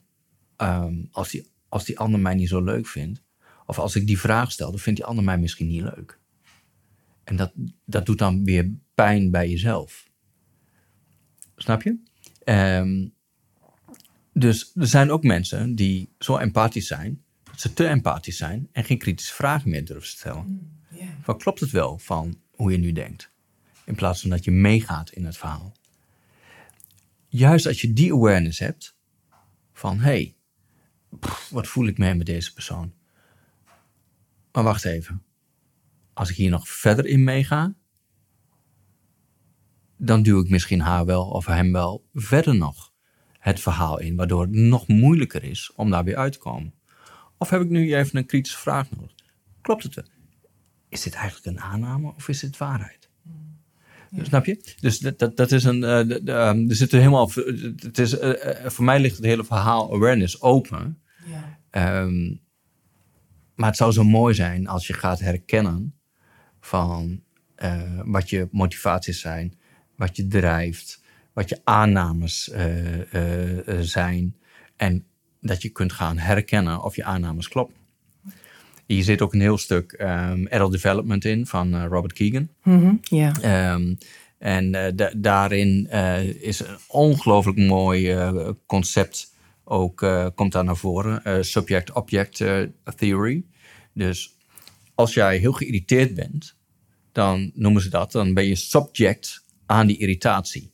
ehm, 0.57 0.95
als, 1.11 1.31
die, 1.31 1.51
als 1.69 1.85
die 1.85 1.99
ander 1.99 2.21
mij 2.21 2.35
niet 2.35 2.49
zo 2.49 2.63
leuk 2.63 2.87
vindt, 2.87 3.23
of 3.67 3.79
als 3.79 3.97
ik 3.97 4.07
die 4.07 4.19
vraag 4.19 4.53
stel, 4.53 4.71
dan 4.71 4.81
vindt 4.81 4.99
die 4.99 5.09
ander 5.09 5.25
mij 5.25 5.39
misschien 5.39 5.67
niet 5.67 5.83
leuk. 5.83 6.19
En 7.25 7.37
dat, 7.37 7.53
dat 7.85 8.07
doet 8.07 8.19
dan 8.19 8.45
weer 8.45 8.71
pijn 8.95 9.31
bij 9.31 9.49
jezelf. 9.49 10.11
Snap 11.57 11.83
je? 11.83 11.99
Um, 12.45 13.15
dus 14.33 14.73
er 14.75 14.87
zijn 14.87 15.11
ook 15.11 15.23
mensen 15.23 15.75
die 15.75 16.09
zo 16.19 16.37
empathisch 16.37 16.87
zijn, 16.87 17.23
ze 17.63 17.73
te 17.73 17.87
empathisch 17.87 18.37
zijn 18.37 18.69
en 18.73 18.85
geen 18.85 18.99
kritische 18.99 19.35
vragen 19.35 19.71
meer 19.71 19.85
durven 19.85 20.11
te 20.11 20.17
stellen. 20.17 20.45
Mm, 20.47 21.23
van, 21.23 21.39
klopt 21.39 21.61
het 21.61 21.71
wel 21.71 21.99
van 21.99 22.41
hoe 22.51 22.71
je 22.73 22.79
nu 22.79 22.93
denkt? 22.93 23.31
In 23.85 23.95
plaats 23.95 24.21
van 24.21 24.31
dat 24.31 24.45
je 24.45 24.51
meegaat 24.51 25.11
in 25.11 25.25
het 25.25 25.37
verhaal. 25.37 25.73
Juist 27.29 27.67
als 27.67 27.81
je 27.81 27.93
die 27.93 28.13
awareness 28.13 28.59
hebt 28.59 28.97
van 29.73 29.99
hé, 29.99 30.03
hey, 30.03 30.37
wat 31.51 31.67
voel 31.67 31.87
ik 31.87 31.99
mee 31.99 32.15
met 32.15 32.27
deze 32.27 32.53
persoon? 32.53 32.93
Maar 34.53 34.65
wacht 34.65 34.85
even. 34.85 35.23
Als 36.13 36.31
ik 36.31 36.37
hier 36.37 36.51
nog 36.51 36.69
verder 36.69 37.07
in 37.07 37.25
meega, 37.25 37.75
dan 39.97 40.23
duw 40.23 40.41
ik 40.41 40.49
misschien 40.49 40.81
haar 40.81 41.05
wel 41.05 41.29
of 41.29 41.47
hem 41.47 41.73
wel 41.73 42.09
verder 42.13 42.55
nog 42.55 42.93
het 43.39 43.61
verhaal 43.61 43.99
in, 43.99 44.17
waardoor 44.17 44.43
het 44.43 44.51
nog 44.51 44.89
moeilijker 44.89 45.45
is 45.45 45.73
om 45.75 45.91
daar 45.91 46.05
weer 46.05 46.17
uit 46.17 46.33
te 46.33 46.39
komen. 46.39 46.75
Of 47.43 47.51
heb 47.51 47.61
ik 47.61 47.69
nu 47.69 47.97
even 47.97 48.17
een 48.19 48.27
kritische 48.27 48.59
vraag 48.59 48.91
nodig? 48.91 49.15
Klopt 49.61 49.83
het? 49.83 50.11
Is 50.89 51.03
dit 51.03 51.15
eigenlijk 51.15 51.47
een 51.47 51.61
aanname 51.61 52.13
of 52.17 52.29
is 52.29 52.43
het 52.43 52.57
waarheid? 52.57 53.11
Snap 54.23 54.45
je? 54.45 54.75
Dus 54.81 54.99
dat, 54.99 55.19
dat, 55.19 55.37
dat 55.37 55.53
is 55.53 55.65
een. 55.65 55.83
Uh, 55.83 56.29
er 56.69 56.75
zit 56.77 56.93
er 56.93 56.99
helemaal. 56.99 57.31
Het 57.77 57.99
is, 57.99 58.21
uh, 58.21 58.33
voor 58.65 58.85
mij 58.85 59.01
ligt 59.01 59.17
het 59.17 59.25
hele 59.25 59.45
verhaal 59.45 59.95
awareness 59.95 60.41
open. 60.41 61.03
Ja. 61.71 62.03
Um, 62.03 62.41
maar 63.55 63.69
het 63.69 63.77
zou 63.77 63.93
zo 63.93 64.05
mooi 64.05 64.35
zijn 64.35 64.67
als 64.67 64.87
je 64.87 64.93
gaat 64.93 65.21
herkennen 65.21 65.95
van 66.61 67.23
uh, 67.63 68.01
wat 68.05 68.31
je 68.31 68.49
motivaties 68.51 69.21
zijn, 69.21 69.59
wat 69.97 70.17
je 70.17 70.27
drijft, 70.27 71.03
wat 71.33 71.49
je 71.49 71.61
aannames 71.65 72.51
zijn. 73.81 74.37
En 74.77 75.07
dat 75.43 75.63
je 75.63 75.69
kunt 75.69 75.93
gaan 75.93 76.19
herkennen 76.19 76.83
of 76.83 76.97
je 76.97 77.05
aannames 77.05 77.49
kloppen. 77.49 77.77
Hier 78.87 79.03
zit 79.03 79.23
ook 79.23 79.33
een 79.33 79.41
heel 79.41 79.59
stuk 79.59 79.93
um, 80.01 80.47
adult 80.51 80.73
development 80.73 81.25
in 81.25 81.47
van 81.47 81.85
Robert 81.85 82.13
Keegan. 82.13 82.49
Mm 82.63 82.81
-hmm, 82.81 83.01
um, 83.45 83.99
en 84.39 84.95
daarin 85.17 85.91
is 86.41 86.61
een 86.61 86.77
ongelooflijk 86.89 87.59
mooi 87.59 88.17
concept 88.67 89.35
ook, 89.65 90.07
komt 90.35 90.53
daar 90.53 90.65
naar 90.65 90.77
voren. 90.77 91.45
Subject-object 91.45 92.45
theory. 92.97 93.45
Dus 93.95 94.37
als 94.95 95.15
jij 95.15 95.37
heel 95.37 95.53
geïrriteerd 95.53 96.15
bent, 96.15 96.57
dan 97.13 97.51
noemen 97.55 97.83
ze 97.83 97.89
dat, 97.89 98.13
dan 98.13 98.35
ben 98.35 98.47
je 98.47 98.55
subject 98.55 99.45
aan 99.67 99.87
die 99.87 99.99
irritatie 99.99 100.73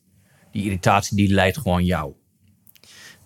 die 0.52 0.64
irritatie 0.64 1.16
die 1.16 1.33
leidt 1.35 1.59
gewoon 1.59 1.85
jou. 1.85 2.12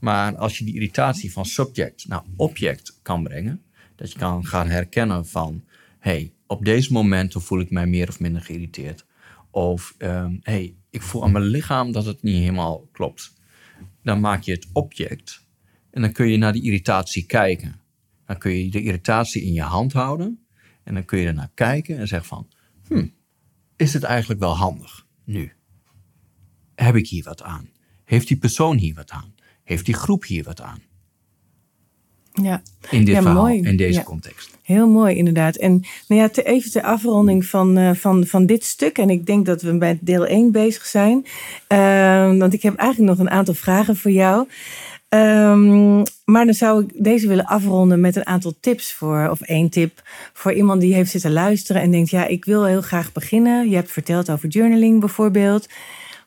Maar 0.02 0.36
als 0.36 0.58
je 0.58 0.64
die 0.64 0.74
irritatie 0.74 1.32
van 1.32 1.46
subject 1.46 2.08
naar 2.08 2.22
object 2.36 2.98
kan 3.02 3.22
brengen, 3.22 3.62
dat 3.96 4.12
je 4.12 4.18
kan 4.18 4.46
gaan 4.46 4.68
herkennen 4.68 5.26
van, 5.26 5.64
hey, 5.98 6.32
op 6.46 6.64
deze 6.64 6.92
momenten 6.92 7.42
voel 7.42 7.60
ik 7.60 7.70
mij 7.70 7.86
meer 7.86 8.08
of 8.08 8.20
minder 8.20 8.42
geïrriteerd. 8.42 9.06
Of, 9.50 9.94
um, 9.98 10.38
hey, 10.42 10.74
ik 10.90 11.02
voel 11.02 11.24
aan 11.24 11.32
mijn 11.32 11.44
lichaam 11.44 11.92
dat 11.92 12.04
het 12.04 12.22
niet 12.22 12.38
helemaal 12.38 12.88
klopt. 12.92 13.32
Dan 14.02 14.20
maak 14.20 14.42
je 14.42 14.52
het 14.52 14.66
object 14.72 15.46
en 15.90 16.00
dan 16.00 16.12
kun 16.12 16.28
je 16.28 16.36
naar 16.36 16.52
die 16.52 16.62
irritatie 16.62 17.26
kijken. 17.26 17.80
Dan 18.26 18.38
kun 18.38 18.52
je 18.52 18.70
de 18.70 18.82
irritatie 18.82 19.42
in 19.42 19.52
je 19.52 19.62
hand 19.62 19.92
houden 19.92 20.46
en 20.82 20.94
dan 20.94 21.04
kun 21.04 21.18
je 21.18 21.26
ernaar 21.26 21.50
kijken 21.54 21.98
en 21.98 22.08
zeggen 22.08 22.28
van, 22.28 22.48
hmm, 22.86 23.14
is 23.76 23.92
het 23.92 24.02
eigenlijk 24.02 24.40
wel 24.40 24.56
handig 24.56 25.06
nu? 25.24 25.52
heb 26.74 26.96
ik 26.96 27.08
hier 27.08 27.24
wat 27.24 27.42
aan? 27.42 27.70
Heeft 28.04 28.28
die 28.28 28.36
persoon 28.36 28.76
hier 28.76 28.94
wat 28.94 29.10
aan? 29.10 29.34
Heeft 29.72 29.86
die 29.86 29.94
groep 29.94 30.24
hier 30.24 30.44
wat 30.44 30.60
aan? 30.60 30.78
Ja, 32.32 32.62
in 32.90 33.04
dit 33.04 33.14
ja, 33.14 33.22
verhaal, 33.22 33.42
mooi. 33.42 33.62
in 33.62 33.76
deze 33.76 33.98
Ja. 33.98 34.02
context. 34.04 34.50
Heel 34.62 34.88
mooi, 34.88 35.16
inderdaad. 35.16 35.56
En 35.56 35.84
nou 36.08 36.20
ja, 36.20 36.28
te, 36.28 36.42
even 36.42 36.70
ter 36.70 36.82
afronding 36.82 37.44
van, 37.44 37.76
eh, 37.76 37.90
van, 37.94 38.26
van 38.26 38.46
dit 38.46 38.64
stuk. 38.64 38.98
En 38.98 39.10
ik 39.10 39.26
denk 39.26 39.46
dat 39.46 39.62
we 39.62 39.78
bij 39.78 39.98
deel 40.00 40.26
1 40.26 40.52
bezig 40.52 40.84
zijn. 40.86 41.26
Ehm, 41.66 42.38
want 42.38 42.52
ik 42.52 42.62
heb 42.62 42.74
eigenlijk 42.74 43.10
nog 43.10 43.26
een 43.26 43.32
aantal 43.32 43.54
vragen 43.54 43.96
voor 43.96 44.10
jou. 44.10 44.48
Ehm, 45.08 45.96
maar 46.24 46.44
dan 46.44 46.54
zou 46.54 46.82
ik 46.84 47.04
deze 47.04 47.28
willen 47.28 47.46
afronden 47.46 48.00
met 48.00 48.16
een 48.16 48.26
aantal 48.26 48.54
tips 48.60 48.92
voor, 48.92 49.28
of 49.30 49.40
één 49.40 49.68
tip 49.68 50.02
voor 50.32 50.52
iemand 50.52 50.80
die 50.80 50.94
heeft 50.94 51.10
zitten 51.10 51.32
luisteren 51.32 51.82
en 51.82 51.90
denkt: 51.90 52.10
ja, 52.10 52.26
ik 52.26 52.44
wil 52.44 52.64
heel 52.64 52.82
graag 52.82 53.12
beginnen. 53.12 53.68
Je 53.68 53.74
hebt 53.74 53.90
verteld 53.90 54.30
over 54.30 54.48
journaling 54.48 55.00
bijvoorbeeld. 55.00 55.68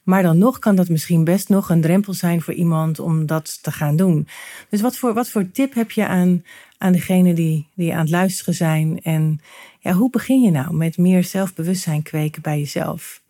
Maar 0.06 0.24
dan 0.24 0.38
nog 0.38 0.60
kan 0.60 0.76
dat 0.76 0.90
misschien 0.90 1.24
best 1.24 1.50
nog 1.50 1.70
een 1.70 1.82
drempel 1.82 2.14
zijn 2.14 2.42
voor 2.42 2.54
iemand 2.54 3.00
om 3.00 3.26
dat 3.26 3.64
te 3.64 3.72
gaan 3.72 3.96
doen. 3.96 4.28
Dus 4.70 4.82
wat 4.82 4.98
voor, 4.98 5.14
wat 5.14 5.30
voor 5.30 5.52
tip 5.52 5.74
heb 5.74 5.92
je 5.92 6.08
aan, 6.08 6.44
aan 6.78 6.92
degenen 6.92 7.36
die, 7.36 7.68
die 7.76 7.94
aan 7.94 8.00
het 8.00 8.10
luisteren 8.10 8.54
zijn? 8.54 9.02
En 9.02 9.40
ja, 9.80 9.92
hoe 9.92 10.10
begin 10.10 10.42
je 10.42 10.52
nou 10.52 10.76
met 10.76 10.98
meer 10.98 11.24
zelfbewustzijn 11.24 12.04
kweken 12.04 12.42
bij 12.42 12.60
jezelf? 12.60 13.22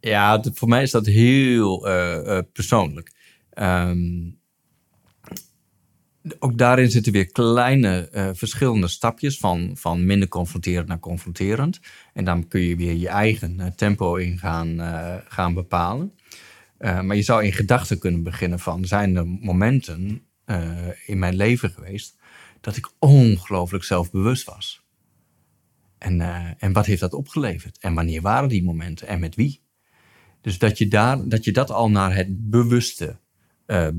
Ja, 0.00 0.42
voor 0.54 0.68
mij 0.68 0.82
is 0.82 0.90
dat 0.90 1.06
heel 1.06 1.86
eh, 1.86 2.36
eh, 2.36 2.44
persoonlijk. 2.52 3.12
Ehm, 3.50 3.98
ook 6.38 6.58
daarin 6.58 6.90
zitten 6.90 7.12
weer 7.12 7.32
kleine 7.32 8.08
eh, 8.08 8.30
verschillende 8.32 8.88
stapjes 8.88 9.38
van, 9.38 9.70
van 9.74 10.06
minder 10.06 10.28
confronterend 10.28 10.88
naar 10.88 10.98
confronterend. 10.98 11.80
En 12.12 12.24
dan 12.24 12.48
kun 12.48 12.60
je 12.60 12.76
weer 12.76 12.94
je 12.94 13.08
eigen 13.08 13.60
eh, 13.60 13.66
tempo 13.66 14.16
in 14.16 14.38
gaan, 14.38 14.80
eh, 14.80 15.16
gaan 15.28 15.54
bepalen. 15.54 16.14
Maar 16.78 17.16
je 17.16 17.22
zou 17.22 17.44
in 17.44 17.52
gedachten 17.52 17.98
kunnen 17.98 18.22
beginnen 18.22 18.58
van, 18.58 18.84
zijn 18.84 19.16
er 19.16 19.26
momenten 19.26 20.22
in 21.06 21.18
mijn 21.18 21.34
leven 21.34 21.70
geweest 21.70 22.16
dat 22.60 22.76
ik 22.76 22.90
ongelooflijk 22.98 23.84
zelfbewust 23.84 24.44
was? 24.44 24.86
En, 25.98 26.20
en 26.58 26.72
wat 26.72 26.86
heeft 26.86 27.00
dat 27.00 27.12
opgeleverd? 27.12 27.78
En 27.78 27.94
wanneer 27.94 28.22
waren 28.22 28.48
die 28.48 28.62
momenten? 28.62 29.06
En 29.06 29.20
met 29.20 29.34
wie? 29.34 29.62
Dus 30.40 30.58
dat 30.58 30.78
je, 30.78 30.88
daar, 30.88 31.28
dat, 31.28 31.44
je 31.44 31.52
dat 31.52 31.70
al 31.70 31.90
naar 31.90 32.14
het 32.14 32.50
bewuste 32.50 33.18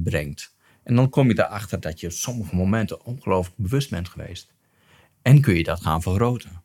brengt. 0.04 0.56
En 0.84 0.96
dan 0.96 1.10
kom 1.10 1.28
je 1.28 1.40
erachter 1.40 1.80
dat 1.80 2.00
je 2.00 2.08
op 2.08 2.14
sommige 2.14 2.56
momenten 2.56 3.06
ongelooflijk 3.06 3.58
bewust 3.58 3.90
bent 3.90 4.10
geweest. 4.10 4.54
En 5.22 5.42
kun 5.42 5.56
je 5.56 5.64
dat 5.64 5.82
gaan 5.82 6.02
vergroten. 6.02 6.62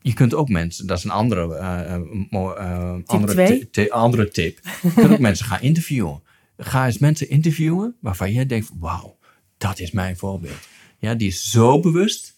Je 0.00 0.12
kunt 0.12 0.34
ook 0.34 0.48
mensen, 0.48 0.86
dat 0.86 0.98
is 0.98 1.04
een 1.04 1.10
andere, 1.10 1.56
eh, 1.56 1.94
eh, 1.94 2.00
eh, 2.30 2.96
andere, 3.90 4.28
tip. 4.28 4.60
Je 4.82 4.92
kunt 4.94 5.12
ook 5.12 5.18
mensen 5.28 5.46
gaan 5.46 5.60
interviewen. 5.60 6.22
Ga 6.56 6.86
eens 6.86 6.98
mensen 6.98 7.28
interviewen 7.28 7.96
waarvan 8.00 8.32
jij 8.32 8.46
denkt: 8.46 8.70
wauw, 8.78 9.18
dat 9.58 9.78
is 9.78 9.90
mijn 9.90 10.16
voorbeeld. 10.16 10.68
Ja, 10.98 11.14
die 11.14 11.28
is 11.28 11.50
zo 11.50 11.80
bewust, 11.80 12.34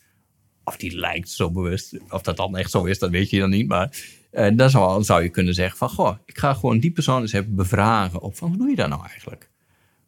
of 0.64 0.76
die 0.76 0.96
lijkt 0.96 1.30
zo 1.30 1.50
bewust. 1.50 1.98
Of 2.08 2.22
dat 2.22 2.36
dan 2.36 2.56
echt 2.56 2.70
zo 2.70 2.84
is, 2.84 2.98
dat 2.98 3.10
weet 3.10 3.30
je 3.30 3.38
dan 3.38 3.50
niet. 3.50 3.68
Maar 3.68 3.96
eh, 4.30 4.50
dan 4.54 4.70
zou, 4.70 5.02
zou 5.02 5.22
je 5.22 5.28
kunnen 5.28 5.54
zeggen: 5.54 5.78
van 5.78 5.88
goh, 5.88 6.16
ik 6.24 6.38
ga 6.38 6.54
gewoon 6.54 6.78
die 6.78 6.90
persoon 6.90 7.20
eens 7.20 7.32
even 7.32 7.54
bevragen 7.54 8.20
op 8.20 8.36
van 8.36 8.48
hoe 8.48 8.56
doe 8.56 8.68
je 8.68 8.76
dat 8.76 8.88
nou 8.88 9.06
eigenlijk? 9.06 9.50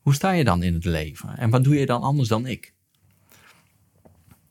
Hoe 0.08 0.16
sta 0.16 0.30
je 0.30 0.44
dan 0.44 0.62
in 0.62 0.74
het 0.74 0.84
leven? 0.84 1.28
En 1.38 1.50
wat 1.50 1.64
doe 1.64 1.78
je 1.78 1.86
dan 1.86 2.02
anders 2.02 2.28
dan 2.28 2.46
ik? 2.46 2.72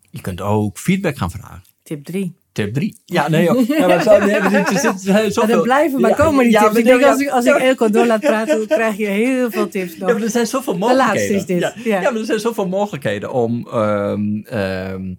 Je 0.09 0.21
kunt 0.21 0.41
ook 0.41 0.77
feedback 0.77 1.17
gaan 1.17 1.31
vragen. 1.31 1.61
Tip 1.83 2.05
3. 2.05 2.35
Tip 2.51 2.73
3. 2.73 2.97
Ja, 3.05 3.29
nee, 3.29 3.43
joh. 3.43 3.67
Ja, 3.67 3.87
maar 3.87 4.01
zo, 4.03 4.19
nee, 4.19 4.41
zit- 4.49 4.79
zit 4.99 5.13
Maar 5.13 5.31
zoveel- 5.31 5.61
blijven 5.61 6.01
maar 6.01 6.15
komen 6.15 6.43
die 6.43 6.51
ja, 6.53 6.61
tips. 6.63 6.75
Ik 6.75 6.85
denk, 6.85 7.03
als 7.03 7.19
ik, 7.21 7.29
als 7.29 7.45
ik 7.45 7.53
Elko 7.55 7.89
door 7.89 8.05
laat 8.05 8.19
praten, 8.19 8.67
krijg 8.67 8.97
je 8.97 9.05
heel 9.05 9.51
veel 9.51 9.67
tips 9.69 9.97
nog. 9.97 10.07
Ja, 10.09 10.13
maar 10.15 10.23
er 10.23 10.29
zijn 10.29 10.47
zoveel 10.47 10.77
laatste 10.77 10.95
mogelijkheden. 10.95 11.35
is 11.37 11.45
dit, 11.45 11.59
Ja, 11.59 11.73
ja. 11.83 12.01
ja, 12.01 12.09
maar 12.11 12.19
er 12.19 12.25
zijn 12.25 12.39
zoveel 12.39 12.67
mogelijkheden 12.67 13.33
om, 13.33 13.67
ehm, 13.67 14.39
ehm, 14.43 15.13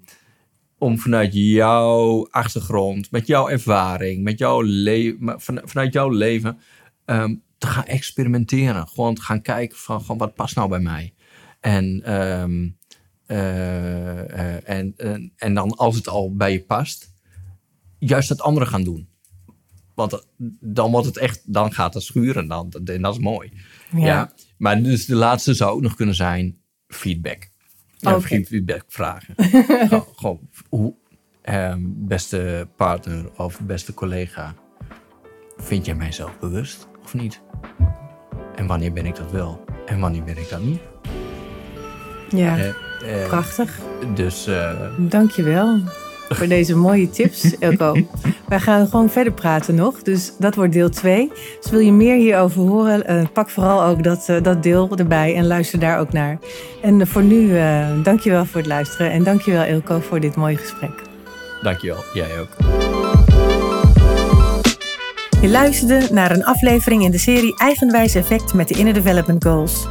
om 0.78 0.98
vanuit 0.98 1.30
jouw 1.34 2.26
achtergrond, 2.30 3.10
met 3.10 3.26
jouw 3.26 3.48
ervaring, 3.48 4.22
met 4.22 4.38
jouw 4.38 4.60
leven, 4.60 5.34
vanuit 5.64 5.92
jouw 5.92 6.08
leven 6.08 6.58
ehm, 7.04 7.34
te 7.58 7.66
gaan 7.66 7.84
experimenteren. 7.84 8.88
Gewoon 8.88 9.14
te 9.14 9.22
gaan 9.22 9.42
kijken 9.42 9.78
van 9.78 10.00
gewoon, 10.00 10.18
wat 10.18 10.34
past 10.34 10.56
nou 10.56 10.68
bij 10.68 10.80
mij. 10.80 11.14
En, 11.60 12.02
ehm, 12.04 12.68
eh, 13.26 14.54
eh, 14.54 14.68
en, 14.68 14.94
en, 14.96 15.32
en 15.36 15.54
dan 15.54 15.76
als 15.76 15.96
het 15.96 16.08
al 16.08 16.36
bij 16.36 16.52
je 16.52 16.60
past, 16.60 17.12
juist 17.98 18.28
het 18.28 18.40
andere 18.40 18.66
gaan 18.66 18.84
doen. 18.84 19.08
Want 19.94 20.26
dan 20.60 20.90
wordt 20.90 21.06
het 21.06 21.16
echt, 21.16 21.52
dan 21.52 21.72
gaat 21.72 21.94
het 21.94 22.02
schuren 22.02 22.48
dan, 22.48 22.72
en 22.84 23.02
dat 23.02 23.14
is 23.14 23.20
mooi. 23.20 23.52
Ja. 23.90 24.32
Maar 24.58 24.82
dus 24.82 25.06
de 25.06 25.14
laatste 25.14 25.54
zou 25.54 25.72
ook 25.72 25.80
nog 25.80 25.94
kunnen 25.94 26.14
zijn 26.14 26.58
feedback. 26.86 27.50
Ja, 27.98 28.16
okay. 28.16 28.44
feedback 28.44 28.84
vragen. 28.88 29.34
gewoon, 30.16 30.48
hoe, 30.68 30.94
ehm, 31.42 31.80
beste 31.84 32.68
partner 32.76 33.30
of 33.36 33.60
beste 33.60 33.94
collega, 33.94 34.54
vind 35.56 35.86
jij 35.86 35.94
mij 35.94 36.12
zelf 36.12 36.38
bewust 36.38 36.88
of 37.02 37.14
niet? 37.14 37.40
En 38.54 38.66
wanneer 38.66 38.92
ben 38.92 39.06
ik 39.06 39.16
dat 39.16 39.30
wel? 39.30 39.64
En 39.86 40.00
wanneer 40.00 40.24
ben 40.24 40.38
ik 40.38 40.48
dat 40.50 40.60
niet? 40.60 40.80
Ja, 42.28 42.56
uh, 42.56 42.64
uh, 42.64 43.26
prachtig. 43.26 43.78
Dus... 44.14 44.48
Uh, 44.48 44.70
Dankjewel 44.96 45.78
voor 46.28 46.46
deze 46.46 46.76
mooie 46.76 47.10
tips, 47.10 47.54
Elko. 47.58 47.96
Wij 48.48 48.60
gaan 48.60 48.86
gewoon 48.86 49.10
verder 49.10 49.32
praten 49.32 49.74
nog, 49.74 50.02
dus 50.02 50.32
dat 50.38 50.54
wordt 50.54 50.72
deel 50.72 50.88
2. 50.88 51.32
Dus 51.60 51.70
wil 51.70 51.80
je 51.80 51.92
meer 51.92 52.16
hierover 52.16 52.60
horen, 52.60 53.32
pak 53.32 53.50
vooral 53.50 53.84
ook 53.84 54.02
dat, 54.02 54.26
dat 54.42 54.62
deel 54.62 54.96
erbij 54.96 55.34
en 55.34 55.46
luister 55.46 55.78
daar 55.78 55.98
ook 55.98 56.12
naar. 56.12 56.38
En 56.82 57.06
voor 57.06 57.22
nu, 57.22 57.36
uh, 57.36 57.86
dankjewel 58.02 58.44
voor 58.44 58.60
het 58.60 58.68
luisteren 58.68 59.10
en 59.10 59.24
dankjewel 59.24 59.62
Elko 59.62 60.00
voor 60.00 60.20
dit 60.20 60.36
mooie 60.36 60.56
gesprek. 60.56 61.02
Dankjewel, 61.62 62.04
jij 62.14 62.40
ook. 62.40 62.77
Je 65.40 65.48
luisterde 65.48 66.08
naar 66.12 66.30
een 66.30 66.44
aflevering 66.44 67.02
in 67.02 67.10
de 67.10 67.18
serie 67.18 67.58
Eigenwijs 67.58 68.14
Effect 68.14 68.54
met 68.54 68.68
de 68.68 68.74
Inner 68.74 68.94
Development 68.94 69.44
Goals. 69.44 69.86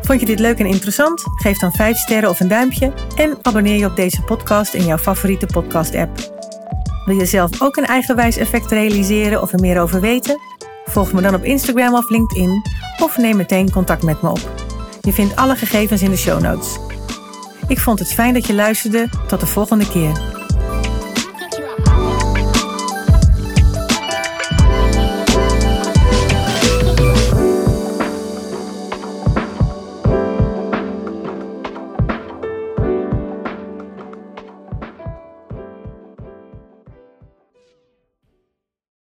Vond 0.00 0.20
je 0.20 0.26
dit 0.26 0.38
leuk 0.38 0.58
en 0.58 0.66
interessant? 0.66 1.22
Geef 1.34 1.58
dan 1.58 1.72
5 1.72 1.96
sterren 1.96 2.30
of 2.30 2.40
een 2.40 2.48
duimpje 2.48 2.92
en 3.16 3.38
abonneer 3.42 3.78
je 3.78 3.86
op 3.86 3.96
deze 3.96 4.22
podcast 4.22 4.74
in 4.74 4.84
jouw 4.84 4.98
favoriete 4.98 5.46
podcast-app. 5.46 6.18
Wil 7.04 7.16
je 7.16 7.26
zelf 7.26 7.62
ook 7.62 7.76
een 7.76 7.86
eigenwijs 7.86 8.36
effect 8.36 8.70
realiseren 8.70 9.42
of 9.42 9.52
er 9.52 9.60
meer 9.60 9.80
over 9.80 10.00
weten? 10.00 10.38
Volg 10.84 11.12
me 11.12 11.20
dan 11.20 11.34
op 11.34 11.44
Instagram 11.44 11.94
of 11.94 12.10
LinkedIn 12.10 12.62
of 13.02 13.16
neem 13.16 13.36
meteen 13.36 13.70
contact 13.70 14.02
met 14.02 14.22
me 14.22 14.28
op. 14.28 14.50
Je 15.00 15.12
vindt 15.12 15.36
alle 15.36 15.56
gegevens 15.56 16.02
in 16.02 16.10
de 16.10 16.16
show 16.16 16.40
notes. 16.40 16.78
Ik 17.68 17.78
vond 17.78 17.98
het 17.98 18.12
fijn 18.12 18.34
dat 18.34 18.46
je 18.46 18.54
luisterde. 18.54 19.08
Tot 19.26 19.40
de 19.40 19.46
volgende 19.46 19.88
keer. 19.88 20.33